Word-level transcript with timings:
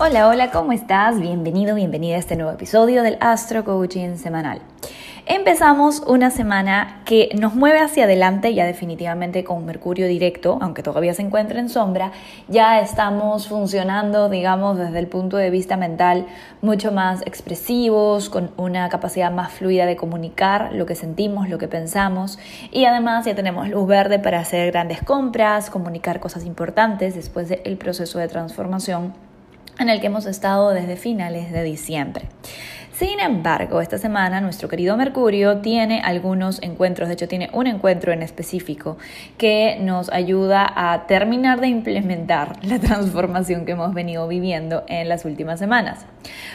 Hola, 0.00 0.28
hola, 0.28 0.52
¿cómo 0.52 0.70
estás? 0.70 1.18
Bienvenido, 1.18 1.74
bienvenida 1.74 2.14
a 2.14 2.18
este 2.20 2.36
nuevo 2.36 2.52
episodio 2.52 3.02
del 3.02 3.18
Astro 3.18 3.64
Coaching 3.64 4.14
Semanal. 4.14 4.60
Empezamos 5.26 6.04
una 6.06 6.30
semana 6.30 7.02
que 7.04 7.30
nos 7.36 7.56
mueve 7.56 7.80
hacia 7.80 8.04
adelante, 8.04 8.54
ya 8.54 8.64
definitivamente 8.64 9.42
con 9.42 9.66
Mercurio 9.66 10.06
directo, 10.06 10.56
aunque 10.60 10.84
todavía 10.84 11.14
se 11.14 11.22
encuentra 11.22 11.58
en 11.58 11.68
sombra, 11.68 12.12
ya 12.46 12.78
estamos 12.78 13.48
funcionando, 13.48 14.28
digamos, 14.28 14.78
desde 14.78 15.00
el 15.00 15.08
punto 15.08 15.36
de 15.36 15.50
vista 15.50 15.76
mental 15.76 16.26
mucho 16.62 16.92
más 16.92 17.22
expresivos, 17.22 18.30
con 18.30 18.52
una 18.56 18.88
capacidad 18.90 19.32
más 19.32 19.50
fluida 19.50 19.84
de 19.84 19.96
comunicar 19.96 20.70
lo 20.74 20.86
que 20.86 20.94
sentimos, 20.94 21.48
lo 21.48 21.58
que 21.58 21.66
pensamos, 21.66 22.38
y 22.70 22.84
además 22.84 23.24
ya 23.24 23.34
tenemos 23.34 23.68
luz 23.68 23.88
verde 23.88 24.20
para 24.20 24.38
hacer 24.38 24.70
grandes 24.70 25.02
compras, 25.02 25.70
comunicar 25.70 26.20
cosas 26.20 26.44
importantes 26.44 27.16
después 27.16 27.48
del 27.48 27.76
proceso 27.78 28.20
de 28.20 28.28
transformación 28.28 29.27
en 29.78 29.88
el 29.88 30.00
que 30.00 30.06
hemos 30.06 30.26
estado 30.26 30.70
desde 30.70 30.96
finales 30.96 31.52
de 31.52 31.62
diciembre. 31.62 32.26
Sin 32.98 33.20
embargo, 33.20 33.80
esta 33.80 33.96
semana 33.96 34.40
nuestro 34.40 34.68
querido 34.68 34.96
Mercurio 34.96 35.58
tiene 35.58 36.00
algunos 36.00 36.60
encuentros, 36.62 37.06
de 37.06 37.14
hecho 37.14 37.28
tiene 37.28 37.48
un 37.52 37.68
encuentro 37.68 38.12
en 38.12 38.24
específico 38.24 38.98
que 39.36 39.78
nos 39.80 40.10
ayuda 40.10 40.68
a 40.74 41.06
terminar 41.06 41.60
de 41.60 41.68
implementar 41.68 42.58
la 42.64 42.80
transformación 42.80 43.66
que 43.66 43.72
hemos 43.72 43.94
venido 43.94 44.26
viviendo 44.26 44.82
en 44.88 45.08
las 45.08 45.24
últimas 45.24 45.60
semanas. 45.60 46.06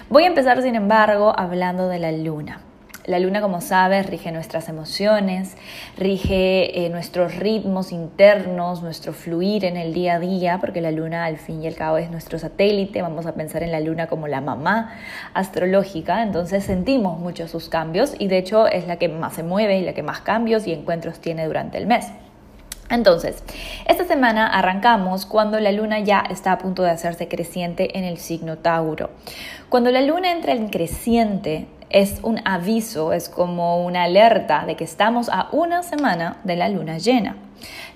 Voy 0.09 0.23
a 0.23 0.27
empezar, 0.27 0.61
sin 0.61 0.75
embargo, 0.75 1.33
hablando 1.37 1.87
de 1.87 1.99
la 1.99 2.11
luna. 2.11 2.59
La 3.05 3.19
luna, 3.19 3.41
como 3.41 3.59
sabes, 3.59 4.05
rige 4.09 4.31
nuestras 4.31 4.69
emociones, 4.69 5.57
rige 5.97 6.85
eh, 6.85 6.89
nuestros 6.89 7.35
ritmos 7.35 7.91
internos, 7.91 8.81
nuestro 8.81 9.11
fluir 9.11 9.65
en 9.65 9.75
el 9.75 9.93
día 9.93 10.15
a 10.15 10.19
día, 10.19 10.59
porque 10.61 10.79
la 10.79 10.91
luna 10.91 11.25
al 11.25 11.37
fin 11.37 11.61
y 11.61 11.67
al 11.67 11.75
cabo 11.75 11.97
es 11.97 12.09
nuestro 12.09 12.39
satélite, 12.39 13.01
vamos 13.01 13.25
a 13.25 13.33
pensar 13.33 13.61
en 13.61 13.73
la 13.73 13.81
luna 13.81 14.07
como 14.07 14.27
la 14.27 14.39
mamá 14.39 14.95
astrológica, 15.33 16.23
entonces 16.23 16.63
sentimos 16.63 17.19
mucho 17.19 17.49
sus 17.49 17.67
cambios 17.67 18.15
y 18.17 18.29
de 18.29 18.37
hecho 18.37 18.67
es 18.67 18.87
la 18.87 18.95
que 18.95 19.09
más 19.09 19.33
se 19.33 19.43
mueve 19.43 19.79
y 19.79 19.83
la 19.83 19.91
que 19.91 20.01
más 20.01 20.21
cambios 20.21 20.65
y 20.65 20.71
encuentros 20.71 21.19
tiene 21.19 21.45
durante 21.45 21.77
el 21.77 21.87
mes. 21.87 22.07
Entonces, 22.89 23.43
esta 23.85 24.05
semana 24.05 24.47
arrancamos 24.47 25.25
cuando 25.25 25.59
la 25.59 25.71
luna 25.71 25.99
ya 25.99 26.23
está 26.29 26.51
a 26.51 26.57
punto 26.57 26.83
de 26.83 26.91
hacerse 26.91 27.27
creciente 27.27 27.97
en 27.97 28.05
el 28.05 28.17
signo 28.17 28.59
Tauro. 28.59 29.09
Cuando 29.67 29.89
la 29.89 30.01
luna 30.01 30.31
entra 30.31 30.53
en 30.53 30.69
creciente, 30.69 31.67
es 31.93 32.19
un 32.23 32.41
aviso, 32.43 33.13
es 33.13 33.29
como 33.29 33.85
una 33.85 34.03
alerta 34.03 34.65
de 34.65 34.75
que 34.75 34.83
estamos 34.83 35.29
a 35.29 35.47
una 35.51 35.83
semana 35.83 36.37
de 36.43 36.57
la 36.57 36.67
luna 36.67 36.97
llena. 36.97 37.37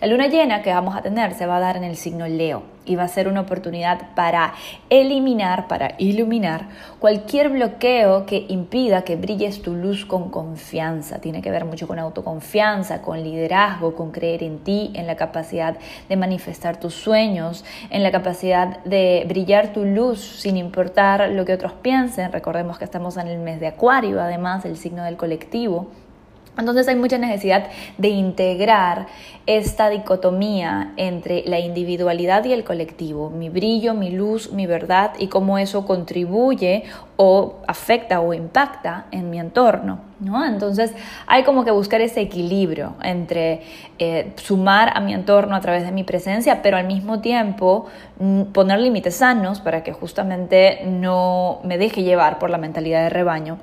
La 0.02 0.08
luna 0.08 0.28
llena 0.28 0.62
que 0.62 0.74
vamos 0.74 0.96
a 0.96 1.02
tener 1.02 1.34
se 1.34 1.46
va 1.46 1.58
a 1.58 1.60
dar 1.60 1.78
en 1.78 1.84
el 1.84 1.96
signo 1.96 2.28
Leo 2.28 2.64
y 2.86 2.96
va 2.96 3.04
a 3.04 3.08
ser 3.08 3.28
una 3.28 3.42
oportunidad 3.42 4.14
para 4.16 4.54
eliminar, 4.90 5.68
para 5.68 5.96
iluminar 5.98 6.68
cualquier 7.00 7.50
bloqueo 7.50 8.26
que 8.26 8.46
impida 8.48 9.04
que 9.04 9.16
brilles 9.16 9.62
tu 9.62 9.74
luz 9.74 10.06
con 10.06 10.30
confianza. 10.30 11.20
Tiene 11.20 11.42
que 11.42 11.52
ver 11.52 11.66
mucho 11.66 11.88
con 11.88 12.00
autoconfianza, 12.00 13.02
con 13.02 13.22
liderazgo, 13.22 13.96
con 13.96 14.12
creer 14.12 14.44
en 14.44 14.60
ti, 14.60 14.92
en 14.94 15.08
la 15.08 15.16
capacidad 15.16 15.78
de 16.08 16.16
manifestar 16.16 16.80
tus 16.80 16.94
sueños, 16.94 17.66
en 17.90 18.04
la 18.04 18.12
capacidad 18.12 18.84
de 18.84 19.26
brillar 19.28 19.74
tu 19.74 19.84
luz 19.84 20.22
sin 20.22 20.58
importar 20.58 21.30
lo 21.30 21.44
que 21.44 21.54
otros 21.54 21.74
piensen. 21.74 22.32
Recordemos 22.32 22.78
que 22.78 22.86
estamos 22.86 23.18
en 23.18 23.28
el 23.28 23.40
mes 23.40 23.60
de 23.60 23.68
Acuario, 23.68 24.22
además 24.22 24.64
el 24.66 24.78
signo 24.78 25.04
del 25.04 25.18
colectivo. 25.18 25.88
Entonces 26.58 26.88
hay 26.88 26.96
mucha 26.96 27.18
necesidad 27.18 27.68
de 27.98 28.10
integrar 28.10 29.08
esta 29.46 29.90
dicotomía 29.90 30.92
entre 30.98 31.44
la 31.46 31.60
individualidad 31.60 32.44
y 32.46 32.52
el 32.52 32.64
colectivo, 32.64 33.30
mi 33.30 33.50
brillo, 33.50 33.94
mi 33.94 34.10
luz, 34.10 34.52
mi 34.52 34.66
verdad 34.66 35.14
y 35.18 35.28
cómo 35.28 35.58
eso 35.58 35.86
contribuye 35.86 36.84
o 37.16 37.56
afecta 37.66 38.20
o 38.20 38.34
impacta 38.34 39.06
en 39.12 39.30
mi 39.30 39.40
entorno. 39.40 40.00
¿no? 40.20 40.44
Entonces 40.44 40.94
hay 41.28 41.44
como 41.44 41.64
que 41.64 41.72
buscar 41.72 42.02
ese 42.02 42.22
equilibrio 42.22 42.96
entre 43.04 43.62
eh, 44.00 44.34
sumar 44.36 44.92
a 44.96 45.00
mi 45.00 45.14
entorno 45.14 45.56
a 45.56 45.62
través 45.62 45.84
de 45.84 45.92
mi 45.92 46.04
presencia, 46.04 46.62
pero 46.62 46.78
al 46.78 46.86
mismo 46.86 47.22
tiempo 47.22 47.86
mm, 48.20 48.44
poner 48.52 48.80
límites 48.80 49.16
sanos 49.16 49.62
para 49.62 49.84
que 49.84 49.94
justamente 49.94 50.82
no 50.86 51.60
me 51.64 51.78
deje 51.78 52.04
llevar 52.04 52.40
por 52.40 52.50
la 52.50 52.58
mentalidad 52.58 53.04
de 53.04 53.10
rebaño 53.10 53.60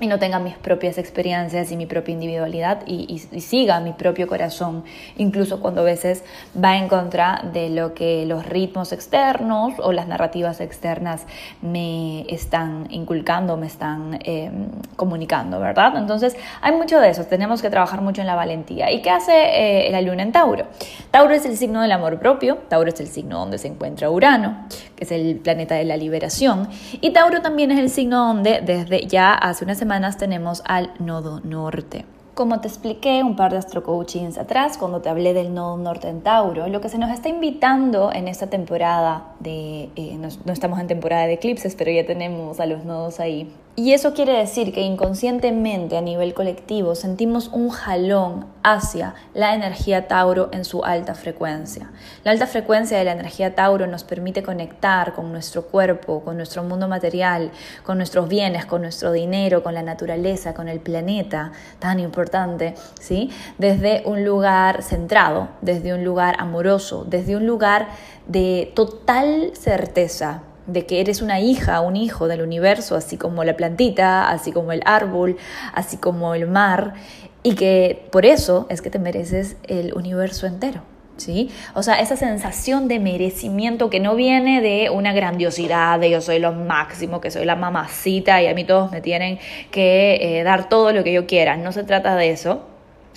y 0.00 0.08
no 0.08 0.18
tenga 0.18 0.40
mis 0.40 0.56
propias 0.56 0.98
experiencias 0.98 1.70
y 1.70 1.76
mi 1.76 1.86
propia 1.86 2.12
individualidad 2.12 2.80
y, 2.86 3.18
siga 3.40 3.78
mi 3.80 3.92
propio 3.92 4.26
corazón, 4.26 4.84
incluso 5.16 5.60
cuando 5.60 5.82
a 5.82 5.84
veces 5.84 6.24
va 6.62 6.76
en 6.76 6.88
contra 6.88 7.42
de 7.52 7.70
lo 7.70 7.94
que 7.94 8.26
los 8.26 8.44
ritmos 8.46 8.92
externos 8.92 9.74
o 9.78 9.92
las 9.92 10.08
narrativas 10.08 10.60
externas 10.60 11.26
me 11.62 12.22
están 12.32 12.86
inculcando, 12.90 13.56
me 13.56 13.66
están 13.66 14.18
eh, 14.24 14.50
comunicando, 14.96 15.60
¿verdad? 15.60 15.96
Entonces 15.96 16.36
hay 16.60 16.72
mucho 16.72 16.98
de 16.98 17.10
eso, 17.10 17.24
tenemos 17.26 17.62
que 17.62 17.70
trabajar 17.70 18.00
mucho 18.00 18.20
en 18.20 18.26
la 18.26 18.34
valentía. 18.34 18.90
¿Y 18.90 19.00
qué 19.00 19.10
hace 19.10 19.86
eh, 19.86 19.90
la 19.92 20.00
luna 20.00 20.22
en 20.22 20.32
Tauro? 20.32 20.66
Tauro 21.10 21.34
es 21.34 21.44
el 21.44 21.56
signo 21.56 21.82
del 21.82 21.92
amor 21.92 22.18
propio, 22.18 22.56
Tauro 22.68 22.88
es 22.88 22.98
el 22.98 23.06
signo 23.06 23.38
donde 23.38 23.58
se 23.58 23.68
encuentra 23.68 24.10
Urano, 24.10 24.66
que 24.96 25.04
es 25.04 25.12
el 25.12 25.36
planeta 25.36 25.76
de 25.76 25.84
la 25.84 25.96
liberación, 25.96 26.68
y 26.92 27.10
Tauro 27.10 27.42
también 27.42 27.70
es 27.70 27.78
el 27.78 27.90
signo 27.90 28.26
donde 28.26 28.60
desde 28.60 29.06
ya 29.06 29.32
hace 29.32 29.64
unas 29.64 29.83
semanas 29.84 30.16
tenemos 30.16 30.62
al 30.64 30.94
nodo 30.98 31.40
norte. 31.44 32.06
Como 32.32 32.58
te 32.62 32.68
expliqué 32.68 33.22
un 33.22 33.36
par 33.36 33.52
de 33.52 33.58
astrocoachings 33.58 34.38
atrás, 34.38 34.78
cuando 34.78 35.02
te 35.02 35.10
hablé 35.10 35.34
del 35.34 35.52
nodo 35.52 35.76
norte 35.76 36.08
en 36.08 36.22
Tauro, 36.22 36.68
lo 36.68 36.80
que 36.80 36.88
se 36.88 36.96
nos 36.96 37.10
está 37.10 37.28
invitando 37.28 38.10
en 38.10 38.26
esta 38.26 38.46
temporada 38.46 39.34
de, 39.40 39.90
eh, 39.94 40.16
no 40.18 40.52
estamos 40.54 40.80
en 40.80 40.86
temporada 40.86 41.26
de 41.26 41.34
eclipses, 41.34 41.74
pero 41.74 41.90
ya 41.90 42.06
tenemos 42.06 42.60
a 42.60 42.66
los 42.66 42.86
nodos 42.86 43.20
ahí, 43.20 43.52
y 43.76 43.92
eso 43.92 44.14
quiere 44.14 44.38
decir 44.38 44.72
que 44.72 44.82
inconscientemente 44.82 45.96
a 45.96 46.00
nivel 46.00 46.32
colectivo 46.32 46.94
sentimos 46.94 47.48
un 47.48 47.70
jalón 47.70 48.46
hacia 48.62 49.14
la 49.34 49.52
energía 49.54 50.06
Tauro 50.06 50.48
en 50.52 50.64
su 50.64 50.84
alta 50.84 51.16
frecuencia. 51.16 51.90
La 52.22 52.30
alta 52.30 52.46
frecuencia 52.46 52.96
de 52.96 53.04
la 53.04 53.12
energía 53.12 53.56
Tauro 53.56 53.88
nos 53.88 54.04
permite 54.04 54.44
conectar 54.44 55.14
con 55.14 55.32
nuestro 55.32 55.64
cuerpo, 55.66 56.20
con 56.20 56.36
nuestro 56.36 56.62
mundo 56.62 56.86
material, 56.86 57.50
con 57.82 57.98
nuestros 57.98 58.28
bienes, 58.28 58.64
con 58.64 58.80
nuestro 58.80 59.10
dinero, 59.10 59.64
con 59.64 59.74
la 59.74 59.82
naturaleza, 59.82 60.54
con 60.54 60.68
el 60.68 60.78
planeta, 60.78 61.50
tan 61.80 61.98
importante, 61.98 62.74
¿sí? 63.00 63.30
Desde 63.58 64.04
un 64.06 64.24
lugar 64.24 64.84
centrado, 64.84 65.48
desde 65.62 65.94
un 65.94 66.04
lugar 66.04 66.36
amoroso, 66.38 67.04
desde 67.04 67.34
un 67.34 67.44
lugar 67.44 67.88
de 68.28 68.70
total 68.76 69.50
certeza 69.54 70.42
de 70.66 70.86
que 70.86 71.00
eres 71.00 71.22
una 71.22 71.40
hija, 71.40 71.80
un 71.80 71.96
hijo 71.96 72.28
del 72.28 72.42
universo, 72.42 72.96
así 72.96 73.16
como 73.16 73.44
la 73.44 73.56
plantita, 73.56 74.30
así 74.30 74.52
como 74.52 74.72
el 74.72 74.82
árbol, 74.84 75.36
así 75.72 75.96
como 75.96 76.34
el 76.34 76.46
mar, 76.46 76.94
y 77.42 77.54
que 77.54 78.06
por 78.10 78.24
eso 78.26 78.66
es 78.70 78.80
que 78.80 78.90
te 78.90 78.98
mereces 78.98 79.56
el 79.64 79.92
universo 79.94 80.46
entero. 80.46 80.82
¿Sí? 81.16 81.48
O 81.74 81.84
sea, 81.84 82.00
esa 82.00 82.16
sensación 82.16 82.88
de 82.88 82.98
merecimiento 82.98 83.88
que 83.88 84.00
no 84.00 84.16
viene 84.16 84.60
de 84.60 84.90
una 84.90 85.12
grandiosidad, 85.12 86.00
de 86.00 86.10
yo 86.10 86.20
soy 86.20 86.40
lo 86.40 86.50
máximo, 86.50 87.20
que 87.20 87.30
soy 87.30 87.44
la 87.44 87.54
mamacita 87.54 88.42
y 88.42 88.48
a 88.48 88.54
mí 88.54 88.64
todos 88.64 88.90
me 88.90 89.00
tienen 89.00 89.38
que 89.70 90.16
eh, 90.20 90.42
dar 90.42 90.68
todo 90.68 90.92
lo 90.92 91.04
que 91.04 91.12
yo 91.12 91.24
quiera. 91.24 91.56
No 91.56 91.70
se 91.70 91.84
trata 91.84 92.16
de 92.16 92.30
eso, 92.30 92.66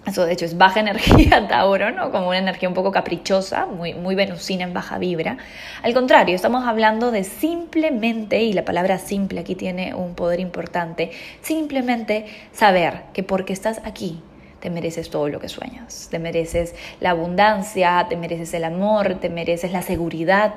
eso 0.07 0.25
de 0.25 0.33
hecho 0.33 0.45
es 0.45 0.57
baja 0.57 0.80
energía 0.81 1.48
Tauro, 1.48 1.92
¿no? 1.92 2.12
Como 2.12 2.30
una 2.30 2.38
energía 2.38 2.69
un 2.69 2.75
poco 2.75 2.92
caprichosa, 2.92 3.65
muy, 3.65 3.94
muy 3.94 4.15
venusina 4.15 4.63
en 4.63 4.74
baja 4.74 4.98
vibra. 4.98 5.38
Al 5.83 5.94
contrario, 5.94 6.36
estamos 6.36 6.65
hablando 6.65 7.12
de 7.12 7.24
simplemente, 7.24 8.42
y 8.42 8.54
la 8.54 8.65
palabra 8.65 8.98
simple 8.98 9.42
aquí 9.42 9.56
tiene 9.56 9.94
un 9.94 10.15
poder 10.15 10.39
importante, 10.39 11.12
simplemente 11.42 12.25
saber 12.54 13.04
que 13.13 13.24
porque 13.24 13.54
estás 13.54 13.81
aquí, 13.83 14.21
te 14.59 14.69
mereces 14.69 15.09
todo 15.09 15.30
lo 15.30 15.39
que 15.39 15.50
sueñas. 15.50 16.07
Te 16.09 16.19
mereces 16.19 16.74
la 17.00 17.12
abundancia, 17.12 18.06
te 18.09 18.15
mereces 18.15 18.54
el 18.54 18.63
amor, 18.63 19.15
te 19.15 19.30
mereces 19.30 19.71
la 19.71 19.81
seguridad, 19.81 20.56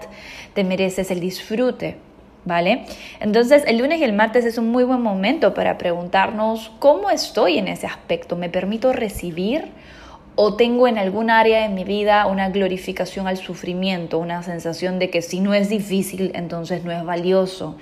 te 0.55 0.65
mereces 0.65 1.11
el 1.11 1.21
disfrute. 1.21 1.97
¿Vale? 2.45 2.87
Entonces 3.21 3.65
el 3.67 3.79
lunes 3.79 4.01
y 4.01 4.05
el 4.05 4.13
martes 4.13 4.45
es 4.45 4.59
un 4.59 4.71
muy 4.71 4.85
buen 4.85 5.01
momento 5.01 5.55
para 5.55 5.79
preguntarnos 5.79 6.73
cómo 6.79 7.11
estoy 7.11 7.59
en 7.59 7.69
ese 7.69 7.87
aspecto, 7.87 8.37
¿me 8.37 8.49
permito 8.49 8.93
recibir 8.93 9.73
o 10.43 10.55
tengo 10.55 10.89
en 10.89 10.97
algún 10.97 11.29
área 11.29 11.63
de 11.63 11.69
mi 11.69 11.85
vida 11.85 12.27
una 12.27 12.49
glorificación 12.49 13.27
al 13.27 13.37
sufrimiento, 13.37 14.19
una 14.19 14.43
sensación 14.43 14.99
de 14.99 15.11
que 15.11 15.21
si 15.21 15.41
no 15.41 15.53
es 15.53 15.69
difícil, 15.69 16.33
entonces 16.35 16.83
no 16.83 16.93
es 16.93 17.05
valioso. 17.05 17.77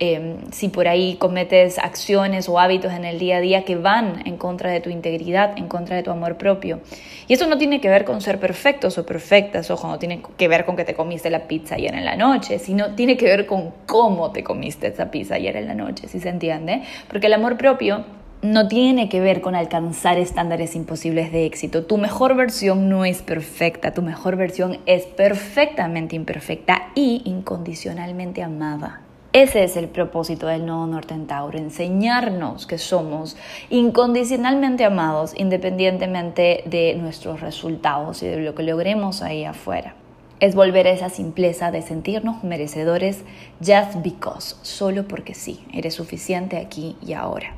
Em, 0.00 0.36
si 0.52 0.68
por 0.68 0.86
ahí 0.86 1.16
cometes 1.16 1.76
acciones 1.78 2.48
o 2.48 2.60
hábitos 2.60 2.92
en 2.92 3.04
el 3.04 3.18
día 3.18 3.38
a 3.38 3.40
día 3.40 3.64
que 3.64 3.74
van 3.74 4.22
en 4.26 4.36
contra 4.36 4.70
de 4.70 4.80
tu 4.80 4.90
integridad, 4.90 5.58
en 5.58 5.66
contra 5.66 5.96
de 5.96 6.04
tu 6.04 6.12
amor 6.12 6.36
propio. 6.36 6.78
Y 7.26 7.32
eso 7.32 7.48
no 7.48 7.58
tiene 7.58 7.80
que 7.80 7.88
ver 7.88 8.04
con 8.04 8.20
ser 8.20 8.38
perfectos 8.38 8.96
o 8.96 9.04
perfectas, 9.04 9.72
ojo, 9.72 9.88
no 9.88 9.98
tiene 9.98 10.22
que 10.36 10.46
ver 10.46 10.64
con 10.64 10.76
que 10.76 10.84
te 10.84 10.94
comiste 10.94 11.30
la 11.30 11.48
pizza 11.48 11.74
ayer 11.74 11.92
en 11.96 12.04
la 12.04 12.14
noche, 12.14 12.60
sino 12.60 12.94
tiene 12.94 13.16
que 13.16 13.24
ver 13.24 13.46
con 13.46 13.72
cómo 13.86 14.30
te 14.30 14.44
comiste 14.44 14.86
esa 14.86 15.10
pizza 15.10 15.34
ayer 15.34 15.56
en 15.56 15.66
la 15.66 15.74
noche, 15.74 16.06
si 16.06 16.20
se 16.20 16.28
entiende. 16.28 16.82
Porque 17.08 17.26
el 17.26 17.32
amor 17.32 17.56
propio 17.56 18.04
no 18.40 18.68
tiene 18.68 19.08
que 19.08 19.20
ver 19.20 19.40
con 19.40 19.56
alcanzar 19.56 20.16
estándares 20.16 20.76
imposibles 20.76 21.32
de 21.32 21.44
éxito. 21.44 21.86
Tu 21.86 21.98
mejor 21.98 22.36
versión 22.36 22.88
no 22.88 23.04
es 23.04 23.22
perfecta, 23.22 23.94
tu 23.94 24.02
mejor 24.02 24.36
versión 24.36 24.78
es 24.86 25.06
perfectamente 25.06 26.14
imperfecta 26.14 26.90
y 26.94 27.22
incondicionalmente 27.24 28.44
amada. 28.44 29.07
Ese 29.34 29.62
es 29.62 29.76
el 29.76 29.88
propósito 29.88 30.46
del 30.46 30.64
Nodo 30.64 30.86
Norte 30.86 31.12
en 31.12 31.26
Tauro, 31.26 31.58
enseñarnos 31.58 32.66
que 32.66 32.78
somos 32.78 33.36
incondicionalmente 33.68 34.86
amados 34.86 35.34
independientemente 35.36 36.62
de 36.64 36.94
nuestros 36.94 37.42
resultados 37.42 38.22
y 38.22 38.26
de 38.26 38.38
lo 38.38 38.54
que 38.54 38.62
logremos 38.62 39.20
ahí 39.20 39.44
afuera. 39.44 39.94
Es 40.40 40.54
volver 40.54 40.86
a 40.86 40.92
esa 40.92 41.10
simpleza 41.10 41.70
de 41.70 41.82
sentirnos 41.82 42.42
merecedores 42.42 43.22
just 43.60 43.96
because, 44.02 44.56
solo 44.62 45.06
porque 45.06 45.34
sí, 45.34 45.62
eres 45.74 45.92
suficiente 45.92 46.56
aquí 46.56 46.96
y 47.06 47.12
ahora. 47.12 47.52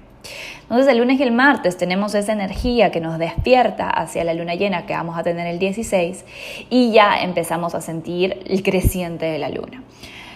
Entonces 0.62 0.88
el 0.88 0.98
lunes 0.98 1.20
y 1.20 1.22
el 1.22 1.30
martes 1.30 1.76
tenemos 1.76 2.16
esa 2.16 2.32
energía 2.32 2.90
que 2.90 3.00
nos 3.00 3.16
despierta 3.16 3.88
hacia 3.88 4.24
la 4.24 4.34
luna 4.34 4.56
llena 4.56 4.86
que 4.86 4.94
vamos 4.94 5.16
a 5.16 5.22
tener 5.22 5.46
el 5.46 5.60
16 5.60 6.24
y 6.68 6.90
ya 6.90 7.22
empezamos 7.22 7.76
a 7.76 7.80
sentir 7.80 8.42
el 8.46 8.64
creciente 8.64 9.26
de 9.26 9.38
la 9.38 9.50
luna. 9.50 9.84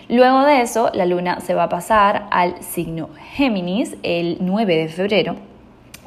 Luego 0.09 0.45
de 0.45 0.61
eso, 0.61 0.91
la 0.93 1.07
luna 1.07 1.41
se 1.41 1.55
va 1.55 1.65
a 1.65 1.69
pasar 1.69 2.27
al 2.31 2.63
signo 2.63 3.09
Géminis 3.35 3.97
el 4.03 4.37
9 4.41 4.77
de 4.77 4.89
febrero 4.89 5.54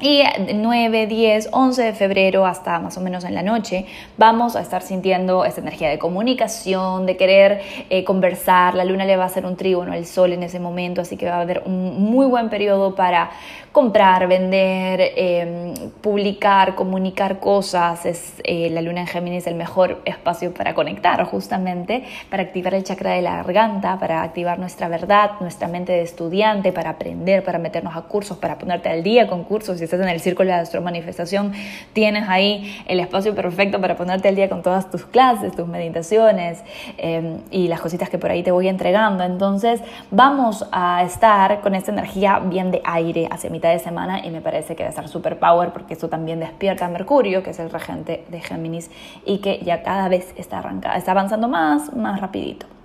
y 0.00 0.22
9, 0.54 1.06
10, 1.06 1.48
11 1.52 1.82
de 1.82 1.92
febrero 1.92 2.46
hasta 2.46 2.78
más 2.78 2.96
o 2.96 3.00
menos 3.00 3.24
en 3.24 3.34
la 3.34 3.42
noche 3.42 3.86
vamos 4.16 4.56
a 4.56 4.60
estar 4.60 4.82
sintiendo 4.82 5.44
esa 5.44 5.60
energía 5.60 5.88
de 5.88 5.98
comunicación, 5.98 7.06
de 7.06 7.16
querer 7.16 7.60
eh, 7.90 8.04
conversar. 8.04 8.74
La 8.74 8.84
luna 8.84 9.04
le 9.04 9.16
va 9.16 9.24
a 9.24 9.26
hacer 9.26 9.44
un 9.44 9.56
trígono 9.56 9.92
al 9.92 10.06
sol 10.06 10.32
en 10.32 10.42
ese 10.42 10.60
momento, 10.60 11.00
así 11.00 11.16
que 11.16 11.26
va 11.26 11.36
a 11.36 11.40
haber 11.40 11.62
un 11.66 12.02
muy 12.02 12.26
buen 12.26 12.48
periodo 12.48 12.94
para 12.94 13.30
comprar, 13.72 14.26
vender, 14.28 15.12
em, 15.16 15.74
publicar, 16.00 16.74
comunicar 16.74 17.38
cosas. 17.38 18.06
Es 18.06 18.34
eh, 18.44 18.70
la 18.70 18.82
luna 18.82 19.02
en 19.02 19.06
Géminis 19.06 19.46
el 19.46 19.54
mejor 19.54 20.00
espacio 20.04 20.52
para 20.52 20.74
conectar, 20.74 21.22
justamente, 21.24 22.04
para 22.30 22.42
activar 22.42 22.74
el 22.74 22.84
chakra 22.84 23.12
de 23.12 23.22
la 23.22 23.36
garganta, 23.36 23.98
para 23.98 24.22
activar 24.22 24.58
nuestra 24.58 24.88
verdad, 24.88 25.32
nuestra 25.40 25.68
mente 25.68 25.92
de 25.92 26.02
estudiante, 26.02 26.72
para 26.72 26.90
aprender, 26.90 27.44
para 27.44 27.58
meternos 27.58 27.96
a 27.96 28.02
cursos, 28.02 28.38
para 28.38 28.58
ponerte 28.58 28.88
al 28.88 29.02
día 29.02 29.28
con 29.28 29.44
cursos. 29.44 29.80
Estás 29.88 30.02
en 30.02 30.10
el 30.10 30.20
círculo 30.20 30.50
de 30.50 30.56
astromanifestación, 30.56 31.54
tienes 31.94 32.28
ahí 32.28 32.76
el 32.86 33.00
espacio 33.00 33.34
perfecto 33.34 33.80
para 33.80 33.96
ponerte 33.96 34.28
al 34.28 34.36
día 34.36 34.50
con 34.50 34.60
todas 34.60 34.90
tus 34.90 35.06
clases, 35.06 35.56
tus 35.56 35.66
meditaciones 35.66 36.62
em, 36.98 37.38
y 37.50 37.68
las 37.68 37.80
cositas 37.80 38.10
que 38.10 38.18
por 38.18 38.30
ahí 38.30 38.42
te 38.42 38.50
voy 38.50 38.68
entregando. 38.68 39.24
Entonces, 39.24 39.80
vamos 40.10 40.68
a 40.72 41.02
estar 41.04 41.62
con 41.62 41.74
esta 41.74 41.90
energía 41.90 42.38
bien 42.38 42.70
de 42.70 42.82
aire 42.84 43.28
hacia 43.30 43.48
mitad 43.48 43.70
de 43.72 43.78
semana 43.78 44.22
y 44.22 44.28
me 44.28 44.42
parece 44.42 44.76
que 44.76 44.82
va 44.82 44.88
a 44.88 44.90
estar 44.90 45.08
super 45.08 45.38
power 45.38 45.70
porque 45.70 45.94
eso 45.94 46.10
también 46.10 46.38
despierta 46.38 46.84
a 46.84 46.90
Mercurio, 46.90 47.42
que 47.42 47.48
es 47.48 47.58
el 47.58 47.70
regente 47.70 48.26
de 48.28 48.40
Géminis 48.42 48.90
y 49.24 49.38
que 49.38 49.58
ya 49.64 49.82
cada 49.82 50.10
vez 50.10 50.34
está, 50.36 50.58
arrancada, 50.58 50.98
está 50.98 51.12
avanzando 51.12 51.48
más, 51.48 51.94
más 51.94 52.20
rapidito. 52.20 52.77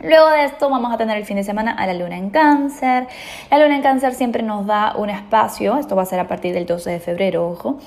Luego 0.00 0.28
de 0.28 0.44
esto 0.44 0.68
vamos 0.68 0.92
a 0.92 0.98
tener 0.98 1.16
el 1.16 1.24
fin 1.24 1.36
de 1.36 1.44
semana 1.44 1.72
a 1.72 1.86
la 1.86 1.94
luna 1.94 2.18
en 2.18 2.28
cáncer. 2.28 3.08
La 3.50 3.58
luna 3.58 3.76
en 3.76 3.82
cáncer 3.82 4.12
siempre 4.12 4.42
nos 4.42 4.66
da 4.66 4.94
un 4.96 5.08
espacio, 5.08 5.78
esto 5.78 5.96
va 5.96 6.02
a 6.02 6.06
ser 6.06 6.20
a 6.20 6.28
partir 6.28 6.52
del 6.52 6.66
12 6.66 6.90
de 6.90 7.00
febrero, 7.00 7.48
ojo, 7.48 7.78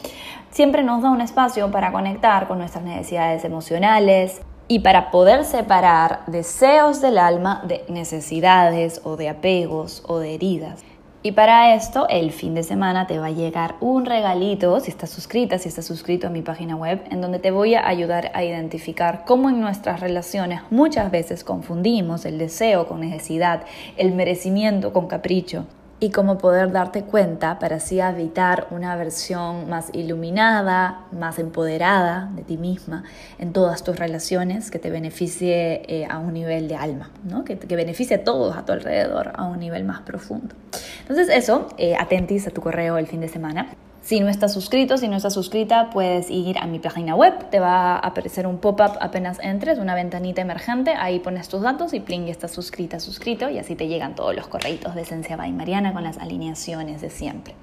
siempre 0.49 0.81
nos 0.81 1.03
da 1.03 1.11
un 1.11 1.21
espacio 1.21 1.69
para 1.69 1.91
conectar 1.91 2.47
con 2.47 2.57
nuestras 2.57 2.83
necesidades 2.83 3.45
emocionales 3.45 4.41
y 4.67 4.79
para 4.79 5.11
poder 5.11 5.45
separar 5.45 6.21
deseos 6.25 6.99
del 6.99 7.19
alma 7.19 7.61
de 7.65 7.85
necesidades 7.89 9.01
o 9.03 9.15
de 9.15 9.29
apegos 9.29 10.03
o 10.07 10.17
de 10.17 10.33
heridas. 10.33 10.83
Y 11.21 11.33
para 11.33 11.75
esto, 11.75 12.07
el 12.07 12.31
fin 12.31 12.55
de 12.55 12.63
semana 12.63 13.05
te 13.05 13.19
va 13.19 13.25
a 13.25 13.31
llegar 13.31 13.75
un 13.81 14.05
regalito, 14.05 14.79
si 14.79 14.89
estás 14.89 15.09
suscrita, 15.09 15.57
si 15.57 15.67
estás 15.67 15.85
suscrito 15.85 16.27
a 16.27 16.29
mi 16.29 16.41
página 16.41 16.77
web, 16.77 17.03
en 17.11 17.19
donde 17.19 17.39
te 17.39 17.51
voy 17.51 17.75
a 17.75 17.85
ayudar 17.85 18.31
a 18.33 18.45
identificar 18.45 19.25
cómo 19.25 19.49
en 19.49 19.59
nuestras 19.59 19.99
relaciones 19.99 20.61
muchas 20.69 21.11
veces 21.11 21.43
confundimos 21.43 22.23
el 22.23 22.37
deseo 22.37 22.87
con 22.87 23.01
necesidad, 23.01 23.63
el 23.97 24.13
merecimiento 24.13 24.93
con 24.93 25.07
capricho 25.07 25.65
y 25.99 26.11
cómo 26.11 26.37
poder 26.37 26.71
darte 26.71 27.03
cuenta 27.03 27.59
para 27.59 27.77
así 27.77 27.99
habitar 27.99 28.67
una 28.71 28.95
versión 28.95 29.69
más 29.69 29.89
iluminada, 29.93 31.01
más 31.11 31.39
empoderada 31.39 32.29
de 32.35 32.43
ti 32.43 32.57
misma 32.57 33.03
en 33.37 33.51
todas 33.51 33.83
tus 33.83 33.97
relaciones, 33.97 34.71
que 34.71 34.79
te 34.79 34.89
beneficie 34.89 35.83
eh, 35.87 36.07
a 36.09 36.19
un 36.19 36.33
nivel 36.33 36.67
de 36.67 36.75
alma, 36.75 37.11
¿no? 37.23 37.43
que, 37.43 37.57
que, 37.57 37.75
beneficie 37.75 38.17
a 38.17 38.23
todos 38.23 38.55
a 38.55 38.65
tu 38.65 38.71
alrededor 38.71 39.33
a 39.35 39.43
un 39.43 39.59
nivel 39.59 39.83
más 39.83 40.01
profundo. 40.01 40.55
Entonces 41.01 41.29
eso, 41.29 41.67
eh, 41.77 41.95
atentis 41.95 42.47
a 42.47 42.51
tu 42.51 42.61
correo 42.61 42.97
el 42.97 43.07
fin 43.07 43.21
de 43.21 43.27
semana. 43.27 43.67
Si 44.01 44.21
no 44.21 44.29
estás 44.29 44.53
suscrito, 44.53 44.97
si 44.97 45.07
no 45.07 45.17
estás 45.17 45.33
suscrita, 45.33 45.89
puedes 45.89 46.31
ir 46.31 46.57
a 46.57 46.65
mi 46.65 46.79
página 46.79 47.15
web. 47.15 47.49
Te 47.49 47.59
va 47.59 47.95
a 47.95 47.97
aparecer 47.97 48.47
un 48.47 48.57
pop-up 48.57 48.97
apenas 49.01 49.39
entres, 49.39 49.77
una 49.77 49.93
ventanita 49.93 50.41
emergente. 50.41 50.93
Ahí 50.97 51.19
pones 51.19 51.49
tus 51.49 51.61
datos 51.61 51.93
y 51.93 51.99
pling, 51.99 52.27
estás 52.29 52.51
suscrita, 52.51 52.99
suscrito. 52.99 53.49
Y 53.49 53.59
así 53.59 53.75
te 53.75 53.87
llegan 53.87 54.15
todos 54.15 54.35
los 54.35 54.47
correitos 54.47 54.95
de 54.95 55.01
Esencia 55.01 55.35
by 55.35 55.51
Mariana 55.51 55.93
con 55.93 56.03
las 56.03 56.17
alineaciones 56.17 57.01
de 57.01 57.09
siempre. 57.09 57.55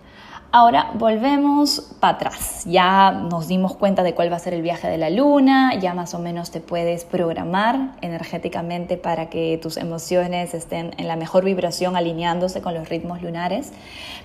Ahora 0.59 0.93
volvemos 0.95 1.83
para 2.01 2.15
atrás. 2.15 2.65
Ya 2.65 3.11
nos 3.11 3.47
dimos 3.47 3.77
cuenta 3.77 4.03
de 4.03 4.15
cuál 4.15 4.33
va 4.33 4.37
a 4.37 4.39
ser 4.39 4.55
el 4.55 4.63
viaje 4.63 4.89
de 4.89 4.97
la 4.97 5.11
luna, 5.11 5.75
ya 5.75 5.93
más 5.93 6.15
o 6.15 6.19
menos 6.19 6.51
te 6.51 6.63
puedes 6.63 7.05
programar 7.05 7.91
energéticamente 8.01 8.97
para 8.97 9.29
que 9.29 9.59
tus 9.61 9.77
emociones 9.77 10.55
estén 10.55 10.93
en 10.97 11.09
la 11.09 11.17
mejor 11.17 11.45
vibración 11.45 11.95
alineándose 11.95 12.63
con 12.63 12.73
los 12.73 12.89
ritmos 12.89 13.21
lunares. 13.21 13.75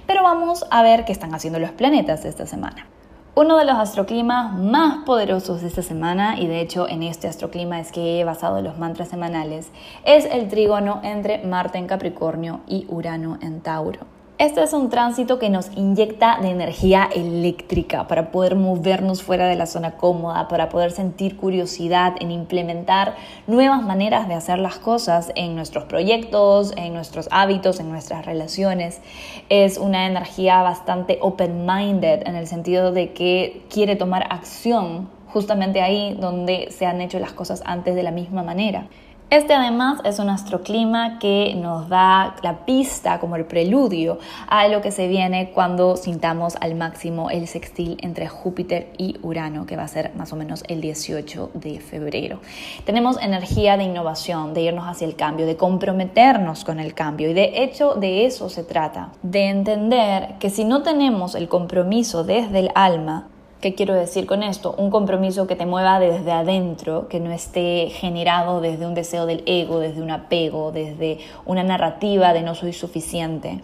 Pero 0.08 0.24
vamos 0.24 0.66
a 0.72 0.82
ver 0.84 1.04
qué 1.04 1.12
están 1.12 1.36
haciendo 1.36 1.60
los 1.60 1.72
planetas 1.72 2.24
esta 2.24 2.48
semana. 2.48 2.88
Uno 3.36 3.58
de 3.58 3.66
los 3.66 3.76
astroclimas 3.76 4.54
más 4.54 5.04
poderosos 5.04 5.60
de 5.60 5.68
esta 5.68 5.82
semana, 5.82 6.40
y 6.40 6.48
de 6.48 6.62
hecho 6.62 6.88
en 6.88 7.04
este 7.04 7.28
astroclima 7.28 7.82
es 7.82 7.92
que 7.92 8.22
he 8.22 8.24
basado 8.24 8.62
los 8.62 8.78
mantras 8.78 9.10
semanales, 9.10 9.70
es 10.06 10.24
el 10.24 10.48
trígono 10.48 11.02
entre 11.04 11.44
Marte 11.44 11.78
en 11.78 11.88
Capricornio 11.88 12.62
y 12.68 12.86
Urano 12.88 13.38
en 13.42 13.60
Tauro. 13.60 14.21
Esto 14.42 14.64
es 14.64 14.74
un 14.74 14.90
tránsito 14.90 15.38
que 15.38 15.52
nos 15.52 15.70
inyecta 15.78 16.40
de 16.42 16.50
energía 16.50 17.08
eléctrica 17.14 18.08
para 18.08 18.32
poder 18.32 18.56
movernos 18.56 19.22
fuera 19.22 19.48
de 19.48 19.56
la 19.56 19.68
zona 19.68 19.98
cómoda, 19.98 20.48
para 20.48 20.68
poder 20.68 20.90
sentir 20.90 21.38
curiosidad 21.38 22.16
en 22.20 22.32
implementar 22.32 23.18
nuevas 23.46 23.84
maneras 23.84 24.28
de 24.28 24.34
hacer 24.34 24.58
las 24.58 24.80
cosas 24.80 25.32
en 25.36 25.54
nuestros 25.54 25.84
proyectos, 25.84 26.74
en 26.76 26.96
nuestros 26.96 27.28
hábitos, 27.30 27.80
en 27.80 27.92
nuestras 27.92 28.26
relaciones. 28.26 29.02
Es 29.50 29.78
una 29.78 30.08
energía 30.08 30.64
bastante 30.64 31.20
open-minded 31.22 32.28
en 32.28 32.36
el 32.36 32.48
sentido 32.48 32.92
de 32.92 33.14
que 33.14 33.68
quiere 33.70 33.96
tomar 33.96 34.26
acción 34.32 35.08
justamente 35.28 35.82
ahí 35.82 36.18
donde 36.20 36.70
se 36.72 36.88
han 36.88 37.00
hecho 37.00 37.20
las 37.20 37.34
cosas 37.34 37.62
antes 37.64 37.94
de 37.94 38.02
la 38.02 38.12
misma 38.12 38.42
manera. 38.42 38.88
Este 39.32 39.54
además 39.54 40.02
es 40.04 40.20
un 40.20 40.30
astroclima 40.30 41.18
que 41.18 41.56
nos 41.56 41.88
da 41.88 42.36
la 42.44 42.66
pista 42.66 43.22
como 43.22 43.38
el 43.38 43.46
preludio 43.46 44.20
a 44.50 44.68
lo 44.68 44.82
que 44.82 44.92
se 44.92 45.08
viene 45.08 45.52
cuando 45.52 45.96
sintamos 45.96 46.58
al 46.60 46.76
máximo 46.76 47.30
el 47.30 47.48
sextil 47.48 47.96
entre 48.02 48.28
Júpiter 48.28 48.92
y 48.98 49.16
Urano, 49.22 49.66
que 49.66 49.78
va 49.78 49.84
a 49.84 49.88
ser 49.88 50.12
más 50.16 50.34
o 50.34 50.36
menos 50.36 50.66
el 50.68 50.82
18 50.82 51.52
de 51.54 51.80
febrero. 51.80 52.42
Tenemos 52.84 53.22
energía 53.22 53.78
de 53.78 53.86
innovación, 53.86 54.54
de 54.54 54.64
irnos 54.64 54.84
hacia 54.86 55.08
el 55.08 55.16
cambio, 55.16 55.46
de 55.46 55.56
comprometernos 55.56 56.66
con 56.66 56.82
el 56.82 56.94
cambio 56.94 57.30
y 57.30 57.34
de 57.34 57.64
hecho 57.64 57.94
de 57.94 58.26
eso 58.26 58.50
se 58.50 58.66
trata, 58.66 59.14
de 59.24 59.48
entender 59.48 60.34
que 60.42 60.50
si 60.50 60.66
no 60.66 60.84
tenemos 60.84 61.36
el 61.36 61.48
compromiso 61.48 62.26
desde 62.26 62.60
el 62.60 62.72
alma, 62.76 63.31
¿Qué 63.62 63.76
quiero 63.76 63.94
decir 63.94 64.26
con 64.26 64.42
esto? 64.42 64.74
Un 64.76 64.90
compromiso 64.90 65.46
que 65.46 65.56
te 65.56 65.68
mueva 65.68 66.00
desde 66.00 66.32
adentro, 66.32 67.08
que 67.08 67.20
no 67.20 67.32
esté 67.32 67.92
generado 67.92 68.60
desde 68.60 68.88
un 68.88 68.96
deseo 68.96 69.28
del 69.28 69.44
ego, 69.46 69.80
desde 69.80 70.02
un 70.02 70.10
apego, 70.10 70.72
desde 70.72 71.20
una 71.46 71.62
narrativa 71.62 72.34
de 72.34 72.42
no 72.42 72.56
soy 72.56 72.74
suficiente. 72.74 73.60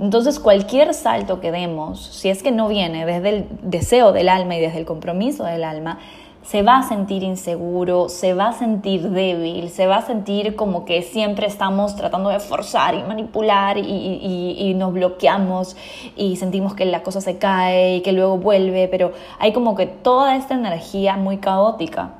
Entonces 0.00 0.40
cualquier 0.40 0.92
salto 0.94 1.40
que 1.40 1.52
demos, 1.52 2.04
si 2.06 2.28
es 2.28 2.42
que 2.42 2.50
no 2.50 2.66
viene 2.66 3.06
desde 3.06 3.28
el 3.28 3.46
deseo 3.62 4.10
del 4.10 4.30
alma 4.30 4.56
y 4.56 4.60
desde 4.60 4.80
el 4.80 4.84
compromiso 4.84 5.44
del 5.44 5.62
alma, 5.62 6.00
se 6.46 6.62
va 6.62 6.78
a 6.78 6.82
sentir 6.84 7.24
inseguro, 7.24 8.08
se 8.08 8.32
va 8.32 8.48
a 8.48 8.52
sentir 8.52 9.10
débil, 9.10 9.68
se 9.68 9.86
va 9.88 9.96
a 9.96 10.02
sentir 10.02 10.54
como 10.54 10.84
que 10.84 11.02
siempre 11.02 11.46
estamos 11.46 11.96
tratando 11.96 12.30
de 12.30 12.38
forzar 12.38 12.94
y 12.94 13.02
manipular 13.02 13.76
y, 13.78 14.74
nos 14.76 14.92
bloqueamos 14.92 15.76
y 16.16 16.36
sentimos 16.36 16.74
que 16.74 16.84
la 16.84 17.02
cosa 17.02 17.20
se 17.20 17.38
cae 17.38 17.96
y 17.96 18.00
que 18.02 18.12
luego 18.12 18.38
vuelve, 18.38 18.88
pero 18.88 19.12
hay 19.38 19.52
como 19.52 19.74
que 19.74 19.86
toda 19.86 20.36
esta 20.36 20.54
energía 20.54 21.16
muy 21.16 21.38
caótica 21.38 22.10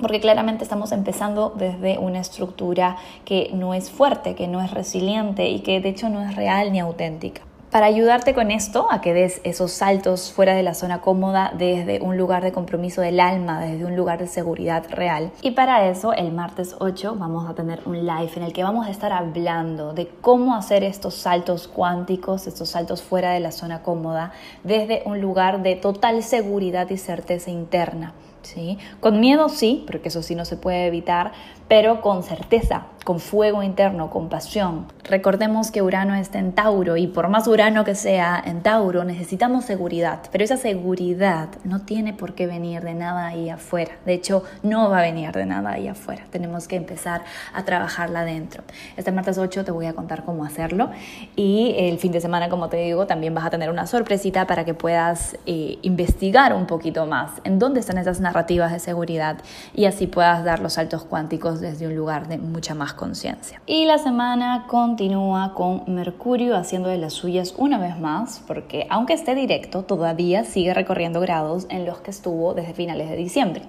porque 0.00 0.20
claramente 0.20 0.62
estamos 0.62 0.92
empezando 0.92 1.54
desde 1.56 1.98
una 1.98 2.20
estructura 2.20 2.96
que 3.24 3.50
no 3.54 3.72
es 3.72 3.90
fuerte, 3.90 4.34
que 4.34 4.46
no 4.46 4.60
es 4.60 4.70
resiliente 4.70 5.48
y 5.48 5.60
que 5.60 5.80
de 5.80 5.88
hecho 5.88 6.10
no 6.10 6.22
es 6.22 6.36
real 6.36 6.70
ni 6.70 6.80
auténtica. 6.80 7.42
Para 7.76 7.88
ayudarte 7.88 8.32
con 8.32 8.50
esto, 8.50 8.86
a 8.90 9.02
que 9.02 9.12
des 9.12 9.42
esos 9.44 9.70
saltos 9.70 10.32
fuera 10.32 10.54
de 10.54 10.62
la 10.62 10.72
zona 10.72 11.02
cómoda 11.02 11.52
desde 11.58 12.00
un 12.00 12.16
lugar 12.16 12.42
de 12.42 12.50
compromiso 12.50 13.02
del 13.02 13.20
alma, 13.20 13.60
desde 13.60 13.84
un 13.84 13.94
lugar 13.94 14.18
de 14.18 14.28
seguridad 14.28 14.86
real. 14.88 15.30
Y 15.42 15.50
para 15.50 15.86
eso, 15.90 16.14
el 16.14 16.32
martes 16.32 16.74
8 16.78 17.16
vamos 17.18 17.46
a 17.46 17.54
tener 17.54 17.82
un 17.84 18.06
live 18.06 18.30
en 18.34 18.44
el 18.44 18.54
que 18.54 18.62
vamos 18.62 18.86
a 18.86 18.90
estar 18.90 19.12
hablando 19.12 19.92
de 19.92 20.08
cómo 20.22 20.54
hacer 20.54 20.84
estos 20.84 21.16
saltos 21.16 21.68
cuánticos, 21.68 22.46
estos 22.46 22.70
saltos 22.70 23.02
fuera 23.02 23.32
de 23.32 23.40
la 23.40 23.52
zona 23.52 23.82
cómoda, 23.82 24.32
desde 24.64 25.02
un 25.04 25.20
lugar 25.20 25.62
de 25.62 25.76
total 25.76 26.22
seguridad 26.22 26.88
y 26.88 26.96
certeza 26.96 27.50
interna. 27.50 28.14
¿Sí? 28.40 28.78
Con 29.00 29.18
miedo 29.18 29.48
sí, 29.48 29.84
porque 29.88 30.08
eso 30.08 30.22
sí 30.22 30.36
no 30.36 30.44
se 30.44 30.56
puede 30.56 30.86
evitar, 30.86 31.32
pero 31.68 32.00
con 32.00 32.22
certeza, 32.22 32.86
con 33.04 33.20
fuego 33.20 33.62
interno, 33.62 34.10
con 34.10 34.28
pasión. 34.28 34.86
Recordemos 35.04 35.70
que 35.70 35.82
Urano 35.82 36.16
está 36.16 36.40
en 36.40 36.52
Tauro 36.52 36.96
y 36.96 37.06
por 37.06 37.28
más 37.28 37.46
Urano 37.46 37.84
que 37.84 37.94
sea 37.94 38.42
en 38.44 38.62
Tauro, 38.62 39.04
necesitamos 39.04 39.64
seguridad, 39.64 40.22
pero 40.32 40.42
esa 40.42 40.56
seguridad 40.56 41.48
no 41.62 41.82
tiene 41.82 42.12
por 42.12 42.34
qué 42.34 42.48
venir 42.48 42.82
de 42.82 42.94
nada 42.94 43.28
ahí 43.28 43.48
afuera. 43.48 43.92
De 44.04 44.14
hecho, 44.14 44.42
no 44.64 44.90
va 44.90 44.98
a 44.98 45.02
venir 45.02 45.30
de 45.30 45.46
nada 45.46 45.70
ahí 45.70 45.86
afuera. 45.86 46.24
Tenemos 46.30 46.66
que 46.66 46.74
empezar 46.74 47.22
a 47.54 47.64
trabajarla 47.64 48.24
dentro. 48.24 48.64
Este 48.96 49.12
martes 49.12 49.38
8 49.38 49.64
te 49.64 49.70
voy 49.70 49.86
a 49.86 49.92
contar 49.92 50.24
cómo 50.24 50.44
hacerlo 50.44 50.90
y 51.36 51.76
el 51.78 51.98
fin 51.98 52.10
de 52.10 52.20
semana, 52.20 52.48
como 52.48 52.68
te 52.68 52.78
digo, 52.78 53.06
también 53.06 53.34
vas 53.34 53.44
a 53.44 53.50
tener 53.50 53.70
una 53.70 53.86
sorpresita 53.86 54.48
para 54.48 54.64
que 54.64 54.74
puedas 54.74 55.36
eh, 55.46 55.78
investigar 55.82 56.52
un 56.54 56.66
poquito 56.66 57.06
más 57.06 57.30
en 57.44 57.60
dónde 57.60 57.78
están 57.78 57.98
esas 57.98 58.18
narrativas 58.18 58.72
de 58.72 58.80
seguridad 58.80 59.36
y 59.74 59.84
así 59.84 60.08
puedas 60.08 60.44
dar 60.44 60.58
los 60.58 60.72
saltos 60.72 61.04
cuánticos 61.04 61.55
desde 61.60 61.86
un 61.86 61.94
lugar 61.96 62.28
de 62.28 62.38
mucha 62.38 62.74
más 62.74 62.92
conciencia. 62.92 63.60
Y 63.66 63.84
la 63.84 63.98
semana 63.98 64.66
continúa 64.68 65.54
con 65.54 65.82
Mercurio 65.86 66.56
haciendo 66.56 66.88
de 66.88 66.98
las 66.98 67.12
suyas 67.12 67.54
una 67.56 67.78
vez 67.78 67.98
más, 67.98 68.42
porque 68.46 68.86
aunque 68.90 69.14
esté 69.14 69.34
directo, 69.34 69.82
todavía 69.82 70.44
sigue 70.44 70.74
recorriendo 70.74 71.20
grados 71.20 71.66
en 71.68 71.84
los 71.86 71.98
que 71.98 72.10
estuvo 72.10 72.54
desde 72.54 72.74
finales 72.74 73.10
de 73.10 73.16
diciembre. 73.16 73.62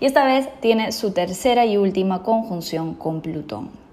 Y 0.00 0.06
esta 0.06 0.24
vez 0.24 0.48
tiene 0.60 0.92
su 0.92 1.12
tercera 1.12 1.66
y 1.66 1.76
última 1.76 2.22
conjunción 2.22 2.94
con 2.94 3.20
Plutón. 3.20 3.87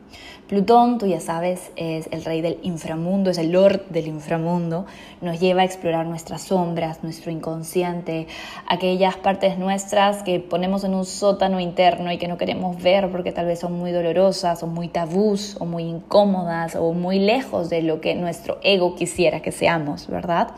Plutón, 0.47 0.99
tú 0.99 1.07
ya 1.07 1.19
sabes, 1.19 1.71
es 1.75 2.07
el 2.11 2.23
rey 2.23 2.41
del 2.41 2.59
inframundo, 2.61 3.31
es 3.31 3.39
el 3.39 3.51
lord 3.51 3.81
del 3.89 4.05
inframundo, 4.05 4.85
nos 5.19 5.39
lleva 5.39 5.63
a 5.63 5.65
explorar 5.65 6.05
nuestras 6.05 6.43
sombras, 6.43 7.03
nuestro 7.03 7.31
inconsciente, 7.31 8.27
aquellas 8.67 9.15
partes 9.15 9.57
nuestras 9.57 10.21
que 10.21 10.39
ponemos 10.39 10.83
en 10.83 10.93
un 10.93 11.05
sótano 11.05 11.59
interno 11.59 12.11
y 12.11 12.19
que 12.19 12.27
no 12.27 12.37
queremos 12.37 12.79
ver 12.79 13.09
porque 13.09 13.31
tal 13.31 13.47
vez 13.47 13.59
son 13.59 13.73
muy 13.73 13.91
dolorosas 13.91 14.61
o 14.61 14.67
muy 14.67 14.87
tabús 14.87 15.57
o 15.59 15.65
muy 15.65 15.81
incómodas 15.83 16.75
o 16.75 16.93
muy 16.93 17.17
lejos 17.17 17.71
de 17.71 17.81
lo 17.81 17.99
que 17.99 18.13
nuestro 18.13 18.59
ego 18.61 18.93
quisiera 18.95 19.41
que 19.41 19.51
seamos, 19.51 20.05
¿verdad? 20.05 20.49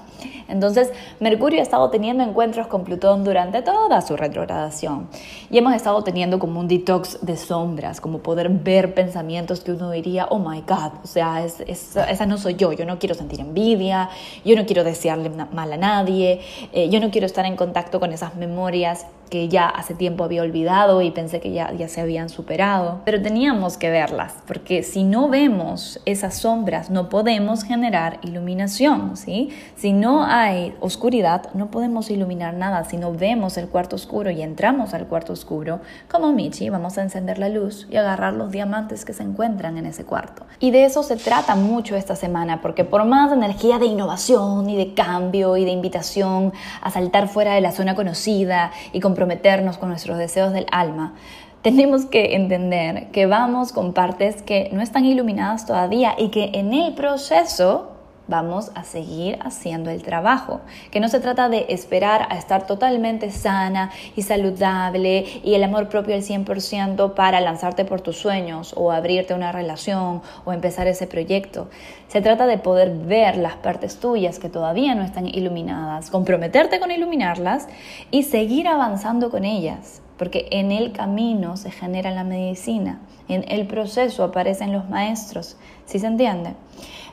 Entonces, 0.48 0.92
Mercurio 1.20 1.60
ha 1.60 1.64
estado 1.64 1.90
teniendo 1.90 2.24
encuentros 2.24 2.68
con 2.68 2.84
Plutón 2.84 3.24
durante 3.24 3.62
toda 3.62 4.02
su 4.02 4.16
retrogradación 4.16 5.08
y 5.50 5.58
hemos 5.58 5.74
estado 5.74 6.04
teniendo 6.04 6.40
como 6.40 6.60
un 6.60 6.68
detox 6.68 7.20
de 7.26 7.38
sombras, 7.38 8.02
como 8.02 8.20
poder 8.20 8.50
ver 8.50 8.94
pensamientos 8.94 9.62
que 9.62 9.72
uno 9.72 9.92
diría, 9.92 10.28
oh 10.30 10.40
my 10.40 10.62
God, 10.62 10.94
o 11.04 11.08
sea, 11.08 11.44
esa 11.46 12.26
no 12.26 12.38
soy 12.38 12.56
yo, 12.56 12.72
yo 12.74 12.86
no 12.86 13.00
quiero 13.00 13.16
sentir 13.16 13.40
envidia, 13.40 14.10
yo 14.44 14.56
no 14.56 14.66
quiero 14.66 14.84
desearle 14.84 15.30
mal 15.30 15.74
a 15.74 15.78
nadie, 15.78 16.42
eh, 16.74 16.90
yo 16.90 17.00
no 17.00 17.12
quiero 17.12 17.28
estar 17.28 17.46
en 17.46 17.56
contacto 17.56 18.00
con 18.00 18.12
esas 18.12 18.36
memorias 18.36 19.06
que 19.30 19.48
ya 19.48 19.68
hace 19.68 19.94
tiempo 19.94 20.24
había 20.24 20.42
olvidado 20.42 21.02
y 21.02 21.12
pensé 21.12 21.40
que 21.40 21.52
ya, 21.52 21.74
ya 21.74 21.88
se 21.88 22.02
habían 22.02 22.30
superado, 22.30 23.02
pero 23.06 23.22
teníamos 23.22 23.78
que 23.78 23.90
verlas, 23.90 24.36
porque 24.48 24.84
si 24.84 25.04
no 25.04 25.30
vemos 25.30 26.00
esas 26.06 26.36
sombras, 26.36 26.90
no 26.90 27.10
podemos 27.10 27.64
generar 27.64 28.20
iluminación, 28.24 29.18
¿sí? 29.18 29.50
Si 29.76 29.94
no 29.94 30.26
hay 30.26 30.76
oscuridad, 30.80 31.50
no 31.54 31.72
podemos 31.72 32.10
iluminar 32.10 32.54
nada. 32.54 32.84
Si 32.86 32.98
no 32.98 33.14
vemos 33.14 33.58
el 33.58 33.68
cuarto 33.68 33.96
oscuro 33.96 34.30
y 34.32 34.42
entramos 34.42 34.94
al 34.94 35.08
cuarto 35.08 35.34
oscuro, 35.34 35.80
como 36.10 36.32
Michi, 36.32 36.70
vamos 36.70 36.98
a 36.98 37.04
encender 37.04 37.38
la 37.38 37.50
luz 37.50 37.88
y 37.90 37.98
agarrar 37.98 38.34
los 38.34 38.52
diamantes 38.52 39.06
que 39.06 39.14
se 39.14 39.24
encuentran 39.24 39.78
en 39.78 39.86
ese 39.86 40.06
cuarto. 40.06 40.46
Y 40.60 40.72
de 40.72 40.86
eso 40.86 41.04
se 41.04 41.18
trata 41.18 41.56
mucho 41.56 41.96
esta 41.96 42.16
semana, 42.16 42.62
porque 42.62 42.84
por 42.84 43.06
más 43.06 43.32
energía 43.32 43.80
de 43.80 43.86
innovación 43.86 44.70
y 44.70 44.78
de 44.78 44.94
cambio 44.94 45.58
y 45.58 45.66
de 45.66 45.72
invitación 45.72 46.54
a 46.82 46.92
saltar 46.92 47.28
fuera 47.28 47.54
de 47.54 47.62
la 47.62 47.72
zona 47.72 47.96
conocida 47.96 48.72
y 48.94 49.00
con 49.00 49.14
comprometernos 49.18 49.80
con 49.80 49.90
nuestros 49.90 50.20
deseos 50.20 50.54
del 50.54 50.68
alma, 50.72 51.16
tenemos 51.64 52.06
que 52.06 52.36
entender 52.36 53.08
que 53.08 53.26
vamos 53.26 53.74
con 53.74 53.94
partes 53.94 54.44
que 54.44 54.70
no 54.72 54.84
están 54.84 55.06
iluminadas 55.06 55.66
todavía 55.66 56.14
y 56.20 56.30
que 56.30 56.52
en 56.54 56.72
el 56.72 56.94
proceso 56.94 57.97
vamos 58.28 58.72
a 58.76 58.84
seguir 58.84 59.40
haciendo 59.42 59.90
el 59.90 60.04
trabajo, 60.04 60.62
que 60.92 61.00
no 61.00 61.10
se 61.10 61.20
trata 61.20 61.50
de 61.50 61.66
esperar 61.70 62.28
a 62.30 62.38
estar 62.38 62.68
totalmente 62.68 63.32
sana 63.32 63.92
y 64.16 64.22
saludable 64.22 65.26
y 65.44 65.54
el 65.54 65.64
amor 65.64 65.90
propio 65.90 66.16
al 66.16 66.22
100% 66.22 67.14
para 67.14 67.42
lanzarte 67.42 67.86
por 67.86 68.02
tus 68.02 68.18
sueños 68.18 68.74
o 68.78 68.92
abrirte 68.92 69.34
una 69.34 69.52
relación 69.52 70.22
o 70.46 70.54
empezar 70.54 70.88
ese 70.88 71.08
proyecto. 71.08 71.70
Se 72.08 72.22
trata 72.22 72.48
de 72.48 72.58
poder 72.58 72.92
ver 72.92 73.38
las 73.38 73.56
partes 73.56 74.00
tuyas 74.00 74.40
que 74.40 74.50
todavía 74.50 74.96
no 74.96 75.04
están 75.04 75.28
iluminadas, 75.28 76.10
comprometerte 76.10 76.80
con 76.80 76.92
iluminarlas 76.92 77.68
y 78.12 78.24
seguir 78.24 78.68
avanzando 78.68 79.30
con 79.30 79.46
ellas, 79.46 80.02
porque 80.18 80.48
en 80.52 80.72
el 80.72 80.92
camino 80.92 81.58
se 81.58 81.72
genera 81.72 82.12
la 82.12 82.24
medicina, 82.24 83.00
en 83.28 83.46
el 83.48 83.68
proceso 83.68 84.24
aparecen 84.24 84.72
los 84.72 84.90
maestros, 84.90 85.58
¿sí 85.86 86.00
se 86.00 86.08
entiende? 86.08 86.54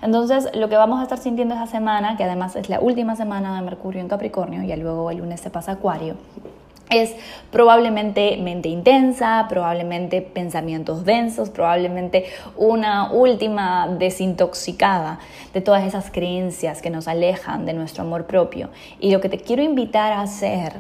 Entonces, 0.03 0.51
lo 0.55 0.69
que 0.69 0.77
vamos 0.77 1.01
a 1.01 1.05
estar 1.05 1.19
sintiendo 1.19 1.55
esa 1.55 1.67
semana, 1.67 2.17
que 2.17 2.25
además 2.25 2.57
es 2.57 2.69
la 2.69 2.81
última 2.81 3.17
semana 3.17 3.57
de 3.57 3.63
Mercurio 3.63 4.01
en 4.01 4.09
Capricornio, 4.09 4.63
y 4.63 4.77
luego 4.77 5.11
el 5.11 5.19
lunes 5.19 5.41
se 5.41 5.51
pasa 5.51 5.73
Acuario, 5.73 6.17
es 6.91 7.15
probablemente 7.51 8.37
mente 8.37 8.69
intensa, 8.69 9.47
probablemente 9.49 10.21
pensamientos 10.23 11.05
densos, 11.05 11.51
probablemente 11.51 12.27
una 12.57 13.11
última 13.13 13.89
desintoxicada 13.89 15.19
de 15.53 15.61
todas 15.61 15.85
esas 15.85 16.11
creencias 16.11 16.83
que 16.83 16.91
nos 16.91 17.09
alejan 17.09 17.65
de 17.65 17.73
nuestro 17.73 18.05
amor 18.05 18.27
propio. 18.27 18.69
Y 19.01 19.11
lo 19.11 19.21
que 19.21 19.29
te 19.29 19.39
quiero 19.39 19.63
invitar 19.63 20.13
a 20.13 20.21
hacer 20.21 20.75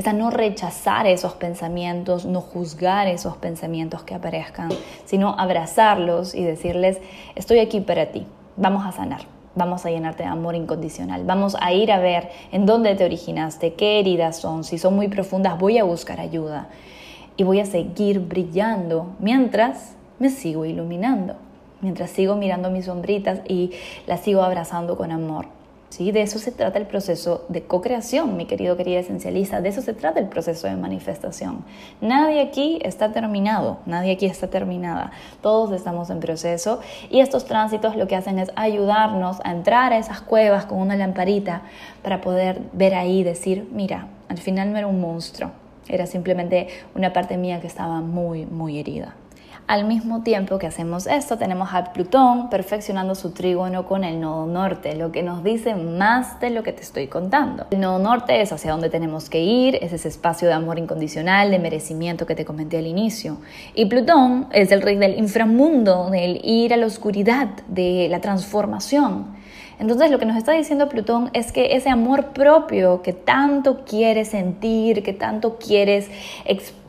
es 0.00 0.06
a 0.06 0.12
no 0.14 0.30
rechazar 0.30 1.06
esos 1.06 1.34
pensamientos, 1.34 2.24
no 2.24 2.40
juzgar 2.40 3.06
esos 3.06 3.36
pensamientos 3.36 4.02
que 4.02 4.14
aparezcan, 4.14 4.70
sino 5.04 5.38
abrazarlos 5.38 6.34
y 6.34 6.42
decirles, 6.42 6.98
estoy 7.34 7.58
aquí 7.58 7.80
para 7.80 8.06
ti 8.06 8.26
vamos 8.56 8.86
a 8.86 8.92
sanar, 8.92 9.20
vamos 9.54 9.84
a 9.84 9.90
llenarte 9.90 10.22
de 10.22 10.28
amor 10.28 10.54
incondicional, 10.54 11.24
vamos 11.24 11.54
a 11.60 11.72
ir 11.72 11.92
a 11.92 11.98
ver 11.98 12.30
en 12.50 12.64
dónde 12.66 12.94
te 12.94 13.04
originaste, 13.04 13.74
qué 13.74 14.00
heridas 14.00 14.38
son, 14.38 14.64
si 14.64 14.78
son 14.78 14.96
muy 14.96 15.08
profundas 15.08 15.58
voy 15.58 15.76
a 15.78 15.84
buscar 15.84 16.18
ayuda 16.18 16.68
y 17.36 17.42
voy 17.42 17.60
a 17.60 17.66
seguir 17.66 18.20
brillando 18.20 19.16
mientras 19.18 19.96
me 20.18 20.30
sigo 20.30 20.64
iluminando, 20.64 21.36
mientras 21.82 22.10
sigo 22.10 22.36
mirando 22.36 22.70
mis 22.70 22.86
sombritas 22.86 23.40
y 23.46 23.72
las 24.06 24.20
sigo 24.20 24.42
abrazando 24.42 24.96
con 24.96 25.12
amor. 25.12 25.59
¿Sí? 25.90 26.12
De 26.12 26.22
eso 26.22 26.38
se 26.38 26.52
trata 26.52 26.78
el 26.78 26.86
proceso 26.86 27.44
de 27.48 27.62
co-creación, 27.62 28.36
mi 28.36 28.46
querido, 28.46 28.76
querida 28.76 29.00
esencialista, 29.00 29.60
de 29.60 29.68
eso 29.68 29.82
se 29.82 29.92
trata 29.92 30.18
el 30.18 30.28
proceso 30.28 30.66
de 30.66 30.76
manifestación. 30.76 31.64
Nadie 32.00 32.40
aquí 32.40 32.78
está 32.82 33.12
terminado, 33.12 33.78
nadie 33.84 34.12
aquí 34.12 34.26
está 34.26 34.48
terminada, 34.48 35.10
todos 35.42 35.72
estamos 35.72 36.08
en 36.08 36.20
proceso 36.20 36.80
y 37.10 37.20
estos 37.20 37.44
tránsitos 37.44 37.96
lo 37.96 38.08
que 38.08 38.16
hacen 38.16 38.38
es 38.38 38.50
ayudarnos 38.56 39.38
a 39.44 39.50
entrar 39.52 39.92
a 39.92 39.98
esas 39.98 40.20
cuevas 40.22 40.64
con 40.64 40.78
una 40.78 40.96
lamparita 40.96 41.62
para 42.02 42.20
poder 42.20 42.62
ver 42.72 42.94
ahí 42.94 43.20
y 43.20 43.24
decir, 43.24 43.68
mira, 43.72 44.06
al 44.28 44.38
final 44.38 44.72
no 44.72 44.78
era 44.78 44.86
un 44.86 45.00
monstruo, 45.00 45.50
era 45.88 46.06
simplemente 46.06 46.68
una 46.94 47.12
parte 47.12 47.36
mía 47.36 47.60
que 47.60 47.66
estaba 47.66 48.00
muy, 48.00 48.46
muy 48.46 48.78
herida. 48.78 49.16
Al 49.70 49.84
mismo 49.84 50.22
tiempo 50.22 50.58
que 50.58 50.66
hacemos 50.66 51.06
esto, 51.06 51.38
tenemos 51.38 51.68
a 51.72 51.92
Plutón 51.92 52.50
perfeccionando 52.50 53.14
su 53.14 53.30
trígono 53.30 53.86
con 53.86 54.02
el 54.02 54.20
nodo 54.20 54.44
norte, 54.46 54.96
lo 54.96 55.12
que 55.12 55.22
nos 55.22 55.44
dice 55.44 55.76
más 55.76 56.40
de 56.40 56.50
lo 56.50 56.64
que 56.64 56.72
te 56.72 56.82
estoy 56.82 57.06
contando. 57.06 57.66
El 57.70 57.78
nodo 57.78 58.00
norte 58.00 58.40
es 58.40 58.52
hacia 58.52 58.72
donde 58.72 58.90
tenemos 58.90 59.30
que 59.30 59.40
ir, 59.40 59.78
es 59.80 59.92
ese 59.92 60.08
espacio 60.08 60.48
de 60.48 60.54
amor 60.54 60.80
incondicional, 60.80 61.52
de 61.52 61.60
merecimiento 61.60 62.26
que 62.26 62.34
te 62.34 62.44
comenté 62.44 62.78
al 62.78 62.88
inicio. 62.88 63.36
Y 63.76 63.86
Plutón 63.86 64.48
es 64.50 64.72
el 64.72 64.82
rey 64.82 64.96
del 64.96 65.16
inframundo, 65.16 66.10
del 66.10 66.40
ir 66.42 66.74
a 66.74 66.76
la 66.76 66.86
oscuridad, 66.86 67.50
de 67.68 68.08
la 68.10 68.20
transformación. 68.20 69.38
Entonces 69.78 70.10
lo 70.10 70.18
que 70.18 70.26
nos 70.26 70.36
está 70.36 70.50
diciendo 70.50 70.88
Plutón 70.88 71.30
es 71.32 71.52
que 71.52 71.76
ese 71.76 71.90
amor 71.90 72.32
propio 72.32 73.02
que 73.02 73.12
tanto 73.12 73.84
quieres 73.84 74.30
sentir, 74.30 75.04
que 75.04 75.12
tanto 75.12 75.58
quieres 75.58 76.10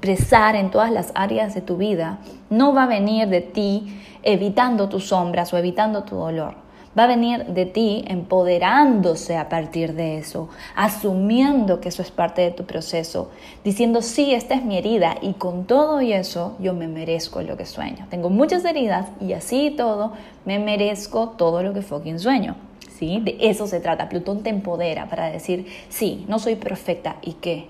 expresar 0.01 0.55
en 0.55 0.71
todas 0.71 0.91
las 0.91 1.11
áreas 1.13 1.53
de 1.53 1.61
tu 1.61 1.77
vida, 1.77 2.17
no 2.49 2.73
va 2.73 2.83
a 2.83 2.87
venir 2.87 3.27
de 3.27 3.41
ti 3.41 4.01
evitando 4.23 4.89
tus 4.89 5.09
sombras 5.09 5.53
o 5.53 5.57
evitando 5.57 6.03
tu 6.03 6.15
dolor 6.15 6.55
va 6.97 7.03
a 7.05 7.07
venir 7.07 7.45
de 7.45 7.65
ti 7.65 8.03
empoderándose 8.07 9.37
a 9.37 9.49
partir 9.49 9.93
de 9.93 10.17
eso, 10.17 10.49
asumiendo 10.75 11.79
que 11.79 11.89
eso 11.89 12.01
es 12.01 12.11
parte 12.11 12.41
de 12.41 12.51
tu 12.51 12.65
proceso, 12.65 13.31
diciendo, 13.63 14.01
sí, 14.01 14.33
esta 14.33 14.55
es 14.55 14.63
mi 14.63 14.77
herida 14.77 15.15
y 15.21 15.33
con 15.33 15.65
todo 15.65 16.01
y 16.01 16.13
eso 16.13 16.55
yo 16.59 16.73
me 16.73 16.87
merezco 16.87 17.41
lo 17.41 17.55
que 17.55 17.65
sueño. 17.65 18.07
Tengo 18.09 18.29
muchas 18.29 18.65
heridas 18.65 19.07
y 19.21 19.33
así 19.33 19.67
y 19.67 19.71
todo 19.71 20.13
me 20.45 20.59
merezco 20.59 21.29
todo 21.29 21.63
lo 21.63 21.73
que 21.73 21.81
fucking 21.81 22.19
sueño. 22.19 22.55
¿Sí? 22.89 23.19
De 23.19 23.37
eso 23.39 23.65
se 23.65 23.79
trata. 23.79 24.09
Plutón 24.09 24.43
te 24.43 24.51
empodera 24.51 25.09
para 25.09 25.31
decir, 25.31 25.65
sí, 25.89 26.23
no 26.27 26.37
soy 26.37 26.55
perfecta 26.55 27.15
y 27.23 27.33
qué. 27.33 27.67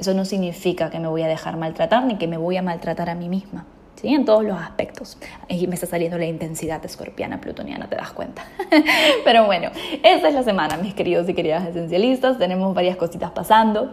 Eso 0.00 0.14
no 0.14 0.24
significa 0.24 0.88
que 0.88 0.98
me 0.98 1.08
voy 1.08 1.20
a 1.20 1.28
dejar 1.28 1.58
maltratar 1.58 2.04
ni 2.04 2.16
que 2.16 2.26
me 2.26 2.38
voy 2.38 2.56
a 2.56 2.62
maltratar 2.62 3.10
a 3.10 3.14
mí 3.14 3.28
misma 3.28 3.66
en 4.02 4.24
todos 4.24 4.42
los 4.42 4.58
aspectos. 4.58 5.18
Y 5.46 5.66
me 5.66 5.74
está 5.74 5.86
saliendo 5.86 6.16
la 6.16 6.24
intensidad 6.24 6.82
escorpiana 6.82 7.38
plutoniana, 7.38 7.86
te 7.86 7.96
das 7.96 8.12
cuenta. 8.12 8.44
Pero 9.24 9.44
bueno, 9.44 9.70
esa 10.02 10.28
es 10.28 10.34
la 10.34 10.42
semana, 10.42 10.78
mis 10.78 10.94
queridos 10.94 11.28
y 11.28 11.34
queridas 11.34 11.66
esencialistas. 11.68 12.38
Tenemos 12.38 12.74
varias 12.74 12.96
cositas 12.96 13.30
pasando 13.32 13.92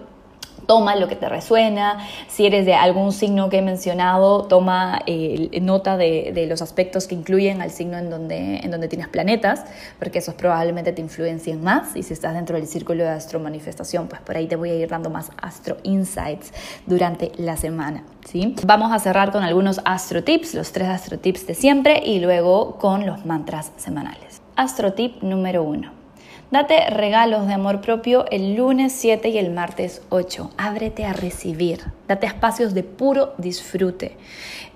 toma 0.68 0.96
lo 0.96 1.08
que 1.08 1.16
te 1.16 1.28
resuena, 1.28 2.06
si 2.28 2.46
eres 2.46 2.66
de 2.66 2.76
algún 2.76 3.12
signo 3.12 3.50
que 3.50 3.58
he 3.58 3.62
mencionado, 3.62 4.44
toma 4.44 5.02
eh, 5.08 5.60
nota 5.62 5.98
de, 5.98 6.46
los 6.48 6.62
aspectos 6.62 7.08
que 7.08 7.16
incluyen 7.16 7.62
al 7.62 7.72
signo 7.72 7.98
en 7.98 8.10
donde, 8.10 8.58
en 8.58 8.70
donde 8.70 8.88
tienes 8.88 9.08
planetas, 9.08 9.64
porque 9.98 10.20
esos 10.20 10.36
probablemente 10.36 10.92
te 10.92 11.02
influencien 11.02 11.64
más, 11.64 11.96
y 11.96 12.04
si 12.04 12.14
estás 12.14 12.36
dentro 12.36 12.58
del 12.58 12.68
círculo 12.68 13.04
de 13.04 13.10
astro 13.10 13.40
manifestación, 13.40 14.08
pues 14.08 14.22
por 14.22 14.38
ahí 14.38 14.48
te 14.48 14.56
voy 14.56 14.70
a 14.70 14.76
ir 14.76 14.90
dando 14.90 15.10
más 15.10 15.32
astro 15.42 15.78
insights 15.84 16.54
durante 16.86 17.32
la 17.38 17.58
semana. 17.58 18.04
¿sí? 18.26 18.56
Vamos 18.66 18.92
a 18.92 19.00
cerrar 19.00 19.32
con 19.32 19.44
algunos 19.44 19.80
astro 19.86 20.24
tips, 20.24 20.54
los 20.54 20.72
tres 20.72 20.90
astro 20.90 21.18
tips 21.18 21.48
de 21.48 21.56
siempre, 21.56 22.02
y 22.06 22.20
luego 22.20 22.78
con 22.78 23.06
los 23.06 23.26
mantras 23.26 23.72
semanales. 23.78 24.42
Astro 24.56 24.94
tip 24.94 25.22
número 25.24 25.64
uno. 25.64 25.97
Date 26.50 26.90
regalos 26.92 27.46
de 27.46 27.54
amor 27.54 27.82
propio 27.82 28.26
el 28.32 28.56
lunes 28.56 28.94
7 28.94 29.28
y 29.28 29.38
el 29.38 29.52
martes 29.52 30.02
8. 30.08 30.52
Ábrete 30.58 31.04
a 31.04 31.12
recibir. 31.12 31.84
Date 32.08 32.26
espacios 32.26 32.74
de 32.74 32.84
puro 32.84 33.34
disfrute. 33.38 34.16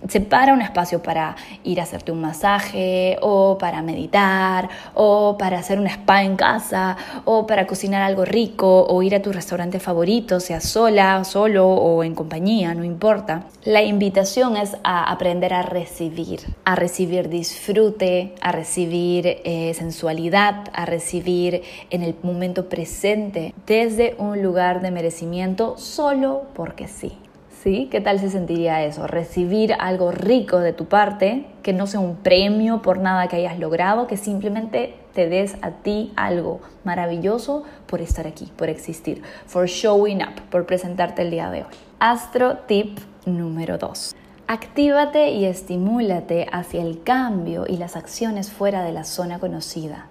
Separa 0.10 0.54
un 0.54 0.62
espacio 0.62 1.02
para 1.02 1.38
ir 1.64 1.80
a 1.80 1.84
hacerte 1.84 2.12
un 2.12 2.20
masaje 2.20 3.18
o 3.22 3.58
para 3.58 3.82
meditar 3.82 4.68
o 4.96 5.38
para 5.38 5.60
hacer 5.60 5.80
un 5.80 5.88
spa 5.88 6.24
en 6.24 6.36
casa 6.36 6.98
o 7.24 7.48
para 7.48 7.68
cocinar 7.68 8.02
algo 8.02 8.26
rico 8.26 8.86
o 8.90 9.02
ir 9.02 9.16
a 9.16 9.22
tu 9.22 9.32
restaurante 9.32 9.80
favorito, 9.80 10.42
sea 10.42 10.60
sola, 10.60 11.24
solo 11.24 11.68
o 11.70 12.04
en 12.04 12.16
compañía, 12.16 12.74
no 12.74 12.84
importa. 12.84 13.44
La 13.64 13.82
invitación 13.82 14.58
es 14.58 14.76
a 14.84 15.10
aprender 15.10 15.54
a 15.54 15.62
recibir, 15.62 16.42
a 16.66 16.76
recibir 16.76 17.30
disfrute, 17.30 18.34
a 18.42 18.52
recibir 18.52 19.40
eh, 19.46 19.74
sensualidad, 19.76 20.66
a 20.74 20.86
recibir 20.86 21.61
en 21.90 22.04
el 22.04 22.16
momento 22.24 22.70
presente 22.70 23.54
desde 23.66 24.16
un 24.18 24.42
lugar 24.42 24.82
de 24.82 24.92
merecimiento 24.92 25.78
solo 25.78 26.44
porque 26.54 26.88
sí. 26.88 27.18
¿sí? 27.62 27.88
¿Qué 27.92 28.02
tal 28.02 28.20
se 28.20 28.30
sentiría 28.30 28.84
eso? 28.84 29.08
Recibir 29.08 29.74
algo 29.78 30.12
rico 30.12 30.60
de 30.60 30.74
tu 30.74 30.86
parte, 30.86 31.46
que 31.62 31.74
no 31.74 31.88
sea 31.88 32.00
un 32.00 32.16
premio 32.16 32.82
por 32.82 32.98
nada 33.00 33.28
que 33.28 33.36
hayas 33.36 33.60
logrado, 33.60 34.08
que 34.08 34.18
simplemente 34.18 34.96
te 35.14 35.28
des 35.28 35.56
a 35.62 35.72
ti 35.72 36.12
algo 36.16 36.62
maravilloso 36.84 37.64
por 37.86 38.02
estar 38.02 38.26
aquí, 38.28 38.52
por 38.56 38.70
existir, 38.70 39.22
for 39.46 39.68
showing 39.68 40.22
up, 40.24 40.42
por 40.50 40.66
presentarte 40.66 41.22
el 41.22 41.32
día 41.32 41.52
de 41.52 41.60
hoy. 41.60 41.72
Astro 42.00 42.58
tip 42.68 43.00
número 43.26 43.78
2. 43.78 44.16
Actívate 44.48 45.30
y 45.30 45.46
estimúlate 45.46 46.48
hacia 46.52 46.82
el 46.82 47.04
cambio 47.04 47.66
y 47.68 47.78
las 47.78 47.96
acciones 47.96 48.52
fuera 48.52 48.84
de 48.84 48.92
la 48.92 49.04
zona 49.04 49.40
conocida. 49.40 50.08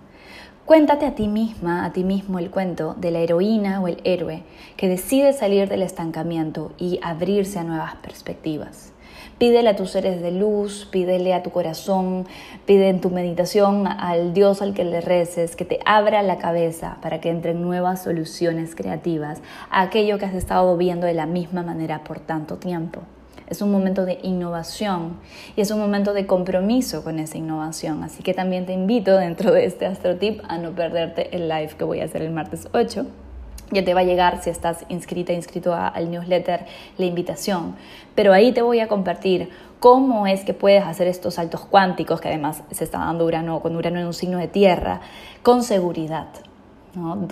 Cuéntate 0.70 1.04
a 1.04 1.16
ti 1.16 1.26
misma, 1.26 1.84
a 1.84 1.92
ti 1.92 2.04
mismo 2.04 2.38
el 2.38 2.48
cuento 2.48 2.94
de 2.96 3.10
la 3.10 3.18
heroína 3.18 3.80
o 3.80 3.88
el 3.88 4.00
héroe 4.04 4.44
que 4.76 4.86
decide 4.86 5.32
salir 5.32 5.68
del 5.68 5.82
estancamiento 5.82 6.70
y 6.78 7.00
abrirse 7.02 7.58
a 7.58 7.64
nuevas 7.64 7.96
perspectivas. 7.96 8.92
Pídele 9.36 9.70
a 9.70 9.74
tus 9.74 9.90
seres 9.90 10.22
de 10.22 10.30
luz, 10.30 10.86
pídele 10.88 11.34
a 11.34 11.42
tu 11.42 11.50
corazón, 11.50 12.24
pide 12.66 12.88
en 12.88 13.00
tu 13.00 13.10
meditación 13.10 13.88
al 13.88 14.32
Dios 14.32 14.62
al 14.62 14.72
que 14.72 14.84
le 14.84 15.00
reces 15.00 15.56
que 15.56 15.64
te 15.64 15.80
abra 15.84 16.22
la 16.22 16.38
cabeza 16.38 16.98
para 17.02 17.20
que 17.20 17.30
entren 17.30 17.62
nuevas 17.62 18.04
soluciones 18.04 18.76
creativas 18.76 19.40
a 19.70 19.80
aquello 19.80 20.18
que 20.18 20.26
has 20.26 20.34
estado 20.34 20.76
viendo 20.76 21.04
de 21.04 21.14
la 21.14 21.26
misma 21.26 21.64
manera 21.64 22.04
por 22.04 22.20
tanto 22.20 22.58
tiempo 22.58 23.00
es 23.50 23.60
un 23.60 23.70
momento 23.70 24.04
de 24.04 24.18
innovación 24.22 25.18
y 25.56 25.60
es 25.60 25.70
un 25.70 25.80
momento 25.80 26.12
de 26.12 26.26
compromiso 26.26 27.04
con 27.04 27.18
esa 27.18 27.36
innovación. 27.36 28.02
Así 28.04 28.22
que 28.22 28.32
también 28.32 28.64
te 28.64 28.72
invito 28.72 29.16
dentro 29.16 29.52
de 29.52 29.66
este 29.66 29.86
astrotip 29.86 30.40
a 30.48 30.56
no 30.58 30.70
perderte 30.70 31.36
el 31.36 31.48
live 31.48 31.70
que 31.76 31.84
voy 31.84 32.00
a 32.00 32.04
hacer 32.04 32.22
el 32.22 32.30
martes 32.30 32.68
8. 32.72 33.06
Ya 33.72 33.84
te 33.84 33.94
va 33.94 34.00
a 34.00 34.04
llegar 34.04 34.42
si 34.42 34.50
estás 34.50 34.84
inscrita, 34.88 35.32
inscrito 35.32 35.74
al 35.74 36.10
newsletter, 36.10 36.66
la 36.96 37.04
invitación. 37.04 37.76
Pero 38.14 38.32
ahí 38.32 38.52
te 38.52 38.62
voy 38.62 38.80
a 38.80 38.88
compartir 38.88 39.50
cómo 39.78 40.26
es 40.26 40.44
que 40.44 40.54
puedes 40.54 40.84
hacer 40.84 41.06
estos 41.06 41.34
saltos 41.34 41.60
cuánticos, 41.62 42.20
que 42.20 42.28
además 42.28 42.62
se 42.70 42.84
está 42.84 42.98
dando 42.98 43.24
Urano, 43.24 43.60
con 43.60 43.76
Urano 43.76 44.00
en 44.00 44.06
un 44.06 44.14
signo 44.14 44.38
de 44.38 44.48
tierra, 44.48 45.00
con 45.42 45.62
seguridad. 45.62 46.26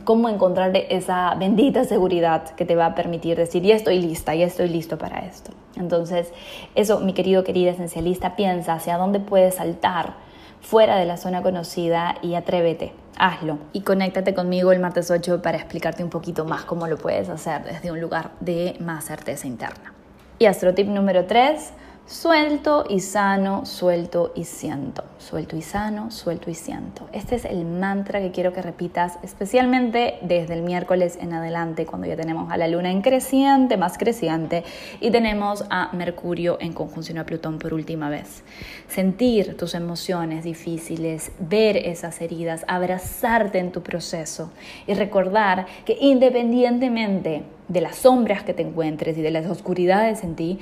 Cómo 0.04 0.28
encontrar 0.28 0.76
esa 0.76 1.34
bendita 1.34 1.84
seguridad 1.84 2.50
que 2.50 2.64
te 2.64 2.76
va 2.76 2.86
a 2.86 2.94
permitir 2.94 3.36
decir, 3.36 3.62
ya 3.62 3.74
estoy 3.74 4.00
lista, 4.00 4.34
ya 4.34 4.46
estoy 4.46 4.68
listo 4.68 4.98
para 4.98 5.18
esto. 5.20 5.50
Entonces, 5.76 6.32
eso, 6.76 7.00
mi 7.00 7.12
querido, 7.12 7.42
querida 7.42 7.72
esencialista, 7.72 8.36
piensa 8.36 8.74
hacia 8.74 8.96
dónde 8.96 9.18
puedes 9.18 9.56
saltar 9.56 10.14
fuera 10.60 10.96
de 10.96 11.06
la 11.06 11.16
zona 11.16 11.42
conocida 11.42 12.16
y 12.22 12.34
atrévete, 12.34 12.92
hazlo. 13.18 13.58
Y 13.72 13.80
conéctate 13.80 14.34
conmigo 14.34 14.70
el 14.72 14.78
martes 14.78 15.10
8 15.10 15.42
para 15.42 15.56
explicarte 15.56 16.04
un 16.04 16.10
poquito 16.10 16.44
más 16.44 16.64
cómo 16.64 16.86
lo 16.86 16.96
puedes 16.96 17.28
hacer 17.28 17.64
desde 17.64 17.90
un 17.90 18.00
lugar 18.00 18.30
de 18.40 18.76
más 18.80 19.04
certeza 19.04 19.46
interna. 19.46 19.92
Y 20.38 20.46
astrotip 20.46 20.86
número 20.86 21.26
3 21.26 21.72
Suelto 22.08 22.86
y 22.88 23.00
sano, 23.00 23.66
suelto 23.66 24.32
y 24.34 24.44
siento. 24.44 25.04
Suelto 25.18 25.56
y 25.58 25.60
sano, 25.60 26.10
suelto 26.10 26.48
y 26.48 26.54
siento. 26.54 27.06
Este 27.12 27.34
es 27.34 27.44
el 27.44 27.66
mantra 27.66 28.18
que 28.18 28.30
quiero 28.30 28.54
que 28.54 28.62
repitas, 28.62 29.18
especialmente 29.22 30.14
desde 30.22 30.54
el 30.54 30.62
miércoles 30.62 31.18
en 31.20 31.34
adelante, 31.34 31.84
cuando 31.84 32.06
ya 32.06 32.16
tenemos 32.16 32.50
a 32.50 32.56
la 32.56 32.66
luna 32.66 32.90
en 32.90 33.02
creciente, 33.02 33.76
más 33.76 33.98
creciente, 33.98 34.64
y 35.00 35.10
tenemos 35.10 35.66
a 35.68 35.90
Mercurio 35.92 36.56
en 36.62 36.72
conjunción 36.72 37.18
a 37.18 37.26
Plutón 37.26 37.58
por 37.58 37.74
última 37.74 38.08
vez. 38.08 38.42
Sentir 38.88 39.58
tus 39.58 39.74
emociones 39.74 40.44
difíciles, 40.44 41.30
ver 41.38 41.76
esas 41.76 42.22
heridas, 42.22 42.64
abrazarte 42.68 43.58
en 43.58 43.70
tu 43.70 43.82
proceso 43.82 44.50
y 44.86 44.94
recordar 44.94 45.66
que 45.84 45.98
independientemente 46.00 47.42
de 47.68 47.82
las 47.82 47.96
sombras 47.96 48.42
que 48.42 48.54
te 48.54 48.62
encuentres 48.62 49.18
y 49.18 49.22
de 49.22 49.30
las 49.30 49.46
oscuridades 49.46 50.24
en 50.24 50.36
ti, 50.36 50.58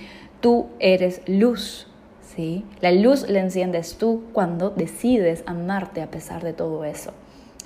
tú 0.47 0.69
eres 0.79 1.23
luz. 1.27 1.89
¿sí? 2.21 2.65
La 2.81 2.93
luz 2.93 3.29
la 3.29 3.41
enciendes 3.41 3.99
tú 3.99 4.27
cuando 4.33 4.71
decides 4.71 5.43
amarte 5.45 6.03
a 6.03 6.09
pesar 6.09 6.45
de 6.45 6.53
todo 6.53 6.85
eso. 6.85 7.11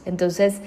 Entonces, 0.06 0.62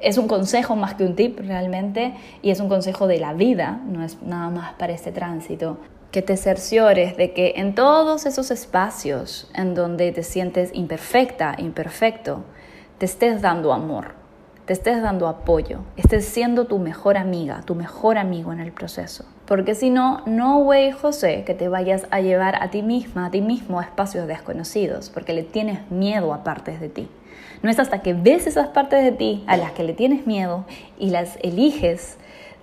es 0.00 0.18
un 0.18 0.26
consejo 0.26 0.74
más 0.74 0.94
que 0.94 1.04
un 1.04 1.14
tip 1.14 1.38
realmente 1.38 2.14
y 2.42 2.50
es 2.50 2.58
un 2.58 2.68
consejo 2.68 3.06
de 3.06 3.20
la 3.20 3.32
vida, 3.32 3.80
no 3.86 4.02
es 4.02 4.20
nada 4.22 4.50
más 4.50 4.72
para 4.72 4.92
este 4.92 5.12
tránsito. 5.12 5.78
Que 6.10 6.20
te 6.20 6.36
cerciores 6.36 7.16
de 7.16 7.32
que 7.32 7.52
en 7.54 7.76
todos 7.76 8.26
esos 8.26 8.50
espacios 8.50 9.48
en 9.54 9.76
donde 9.76 10.10
te 10.10 10.24
sientes 10.24 10.72
imperfecta, 10.74 11.54
imperfecto, 11.58 12.42
te 12.98 13.06
estés 13.06 13.40
dando 13.40 13.72
amor, 13.72 14.16
te 14.66 14.72
estés 14.72 15.00
dando 15.00 15.28
apoyo, 15.28 15.78
estés 15.96 16.24
siendo 16.24 16.66
tu 16.66 16.80
mejor 16.80 17.16
amiga, 17.16 17.62
tu 17.64 17.76
mejor 17.76 18.18
amigo 18.18 18.52
en 18.52 18.58
el 18.58 18.72
proceso. 18.72 19.26
Porque 19.52 19.74
si 19.74 19.90
no, 19.90 20.22
no 20.24 20.60
way 20.60 20.92
José 20.92 21.44
que 21.44 21.52
te 21.52 21.68
vayas 21.68 22.06
a 22.10 22.22
llevar 22.22 22.62
a 22.62 22.70
ti 22.70 22.80
misma, 22.80 23.26
a 23.26 23.30
ti 23.30 23.42
mismo 23.42 23.80
a 23.80 23.82
espacios 23.82 24.26
desconocidos, 24.26 25.10
porque 25.10 25.34
le 25.34 25.42
tienes 25.42 25.90
miedo 25.90 26.32
a 26.32 26.42
partes 26.42 26.80
de 26.80 26.88
ti. 26.88 27.06
No 27.60 27.68
es 27.68 27.78
hasta 27.78 28.00
que 28.00 28.14
ves 28.14 28.46
esas 28.46 28.68
partes 28.68 29.04
de 29.04 29.12
ti 29.12 29.44
a 29.46 29.58
las 29.58 29.72
que 29.72 29.84
le 29.84 29.92
tienes 29.92 30.26
miedo 30.26 30.64
y 30.98 31.10
las 31.10 31.36
eliges 31.42 32.16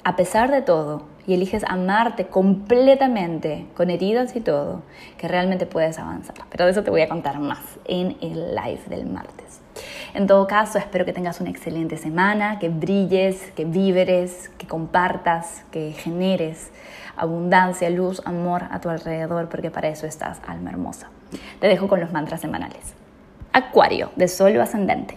a 0.04 0.16
pesar 0.16 0.50
de 0.50 0.64
todo 0.64 1.04
y 1.28 1.36
eliges 1.36 1.64
amarte 1.68 2.26
completamente, 2.26 3.68
con 3.76 3.92
heridas 3.92 4.36
y 4.36 4.42
todo, 4.42 4.82
que 5.20 5.28
realmente 5.28 5.68
puedes 5.68 6.00
avanzar. 6.00 6.38
Pero 6.50 6.66
de 6.66 6.72
eso 6.72 6.82
te 6.82 6.90
voy 6.90 7.02
a 7.02 7.08
contar 7.08 7.38
más 7.38 7.62
en 7.86 8.18
el 8.20 8.56
live 8.56 8.82
del 8.88 9.06
martes. 9.06 9.62
En 10.14 10.28
todo 10.28 10.48
caso, 10.48 10.78
espero 10.78 11.06
que 11.06 11.14
tengas 11.14 11.40
una 11.40 11.50
excelente 11.50 11.98
semana, 11.98 12.60
que 12.60 12.70
brilles, 12.70 13.52
que 13.56 13.66
víveres, 13.66 14.50
que 14.58 14.68
compartas, 14.68 15.64
que 15.72 15.92
generes 15.92 16.72
abundancia, 17.20 17.90
luz, 17.90 18.22
amor 18.26 18.64
a 18.72 18.80
tu 18.80 18.90
alrededor, 18.90 19.50
porque 19.50 19.70
para 19.70 19.90
eso 19.90 20.08
estás, 20.08 20.40
alma 20.48 20.72
hermosa. 20.72 21.10
Te 21.60 21.68
dejo 21.68 21.88
con 21.88 22.00
los 22.00 22.12
mantras 22.12 22.42
semanales. 22.42 22.94
Acuario, 23.52 24.12
de 24.16 24.28
Sol 24.28 24.60
ascendente. 24.60 25.16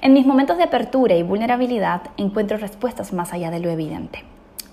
En 0.00 0.14
mis 0.14 0.26
momentos 0.26 0.56
de 0.56 0.64
apertura 0.64 1.14
y 1.14 1.22
vulnerabilidad 1.22 2.02
encuentro 2.16 2.56
respuestas 2.56 3.12
más 3.12 3.32
allá 3.32 3.50
de 3.50 3.60
lo 3.60 3.70
evidente. 3.70 4.24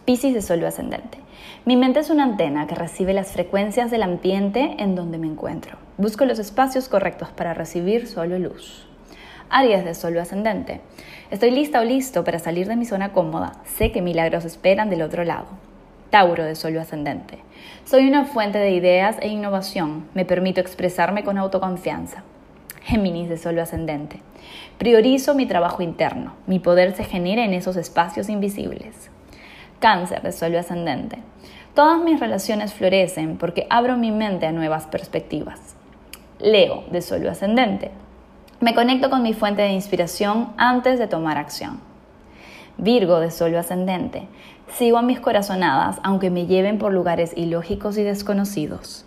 Piscis 0.06 0.34
de 0.34 0.42
Sol 0.42 0.64
ascendente. 0.66 1.20
Mi 1.66 1.76
mente 1.76 2.00
es 2.00 2.10
una 2.10 2.24
antena 2.24 2.66
que 2.66 2.76
recibe 2.76 3.14
las 3.14 3.34
frecuencias 3.34 3.92
del 3.92 4.04
ambiente 4.04 4.76
en 4.80 4.96
donde 4.96 5.18
me 5.18 5.28
encuentro. 5.28 5.78
Busco 5.98 6.26
los 6.26 6.40
espacios 6.40 6.90
correctos 6.90 7.30
para 7.30 7.54
recibir 7.54 8.08
solo 8.08 8.40
luz. 8.40 8.89
Aries 9.52 9.84
de 9.84 9.96
Sol 9.96 10.16
ascendente. 10.20 10.80
Estoy 11.32 11.50
lista 11.50 11.82
o 11.82 11.84
listo 11.84 12.24
para 12.24 12.38
salir 12.38 12.68
de 12.68 12.76
mi 12.76 12.86
zona 12.86 13.14
cómoda. 13.14 13.54
Sé 13.66 13.92
que 13.92 14.02
milagros 14.02 14.46
esperan 14.46 14.92
del 14.92 15.02
otro 15.02 15.24
lado. 15.24 15.48
Tauro 16.12 16.44
de 16.44 16.54
Sol 16.54 16.78
ascendente. 16.78 17.40
Soy 17.84 18.08
una 18.08 18.26
fuente 18.26 18.60
de 18.60 18.70
ideas 18.70 19.18
e 19.22 19.28
innovación. 19.28 20.08
Me 20.14 20.24
permito 20.24 20.62
expresarme 20.62 21.24
con 21.24 21.40
autoconfianza. 21.40 22.24
Géminis 22.84 23.28
de 23.28 23.38
Sol 23.38 23.58
ascendente. 23.58 24.22
Priorizo 24.78 25.34
mi 25.34 25.48
trabajo 25.48 25.82
interno. 25.82 26.36
Mi 26.46 26.60
poder 26.60 26.96
se 26.96 27.04
genera 27.04 27.44
en 27.44 27.56
esos 27.56 27.76
espacios 27.76 28.30
invisibles. 28.30 29.10
Cáncer 29.80 30.22
de 30.22 30.32
Sol 30.32 30.56
ascendente. 30.58 31.18
Todas 31.74 32.00
mis 32.04 32.20
relaciones 32.20 32.76
florecen 32.76 33.38
porque 33.38 33.66
abro 33.72 33.98
mi 33.98 34.12
mente 34.12 34.46
a 34.46 34.52
nuevas 34.52 34.86
perspectivas. 34.86 35.76
Leo 36.40 36.84
de 36.92 37.02
Sol 37.02 37.28
ascendente. 37.28 37.90
Me 38.62 38.76
conecto 38.76 39.10
con 39.10 39.24
mi 39.24 39.34
fuente 39.34 39.62
de 39.62 39.72
inspiración 39.72 40.52
antes 40.58 41.00
de 41.00 41.08
tomar 41.08 41.38
acción. 41.38 41.80
Virgo 42.78 43.22
de 43.22 43.32
Sol 43.32 43.56
ascendente. 43.56 44.28
Sigo 44.74 44.98
a 44.98 45.02
mis 45.02 45.22
corazonadas 45.22 45.98
aunque 46.04 46.30
me 46.30 46.46
lleven 46.46 46.78
por 46.78 46.92
lugares 46.92 47.32
ilógicos 47.38 47.98
y 47.98 48.04
desconocidos. 48.04 49.06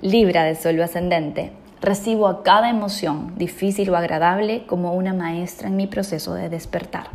Libra 0.00 0.44
de 0.44 0.54
Sol 0.54 0.80
ascendente. 0.80 1.52
Recibo 1.82 2.26
a 2.26 2.42
cada 2.42 2.70
emoción, 2.70 3.34
difícil 3.36 3.90
o 3.90 3.96
agradable, 3.98 4.64
como 4.66 4.94
una 4.94 5.12
maestra 5.12 5.68
en 5.68 5.76
mi 5.76 5.86
proceso 5.86 6.32
de 6.32 6.48
despertar. 6.48 7.08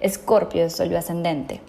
Escorpio 0.00 0.62
de 0.62 0.68
Sol 0.68 0.94
ascendente. 0.94 1.62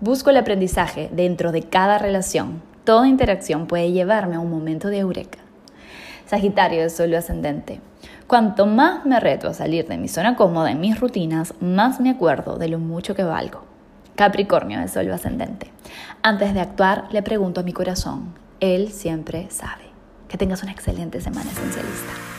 Busco 0.00 0.30
el 0.30 0.36
aprendizaje 0.36 1.08
dentro 1.10 1.50
de 1.50 1.64
cada 1.64 1.98
relación. 1.98 2.62
Toda 2.84 3.08
interacción 3.08 3.66
puede 3.66 3.90
llevarme 3.90 4.36
a 4.36 4.40
un 4.40 4.50
momento 4.50 4.86
de 4.86 4.98
eureka. 4.98 5.38
Sagitario 6.26 6.82
de 6.82 6.90
Sol 6.90 7.12
ascendente. 7.14 7.80
Cuanto 8.32 8.64
más 8.64 9.04
me 9.04 9.20
reto 9.20 9.48
a 9.48 9.52
salir 9.52 9.86
de 9.86 9.98
mi 9.98 10.08
zona 10.08 10.36
cómoda 10.36 10.70
en 10.70 10.80
mis 10.80 10.98
rutinas, 10.98 11.52
más 11.60 12.00
me 12.00 12.08
acuerdo 12.08 12.56
de 12.56 12.66
lo 12.66 12.78
mucho 12.78 13.14
que 13.14 13.24
valgo. 13.24 13.62
Capricornio 14.16 14.80
de 14.80 14.88
Sol 14.88 15.10
ascendente. 15.10 15.70
Antes 16.22 16.54
de 16.54 16.60
actuar, 16.60 17.08
le 17.10 17.22
pregunto 17.22 17.60
a 17.60 17.62
mi 17.62 17.74
corazón. 17.74 18.32
Él 18.58 18.90
siempre 18.90 19.50
sabe. 19.50 19.84
Que 20.28 20.38
tengas 20.38 20.62
una 20.62 20.72
excelente 20.72 21.20
semana 21.20 21.50
esencialista. 21.50 22.31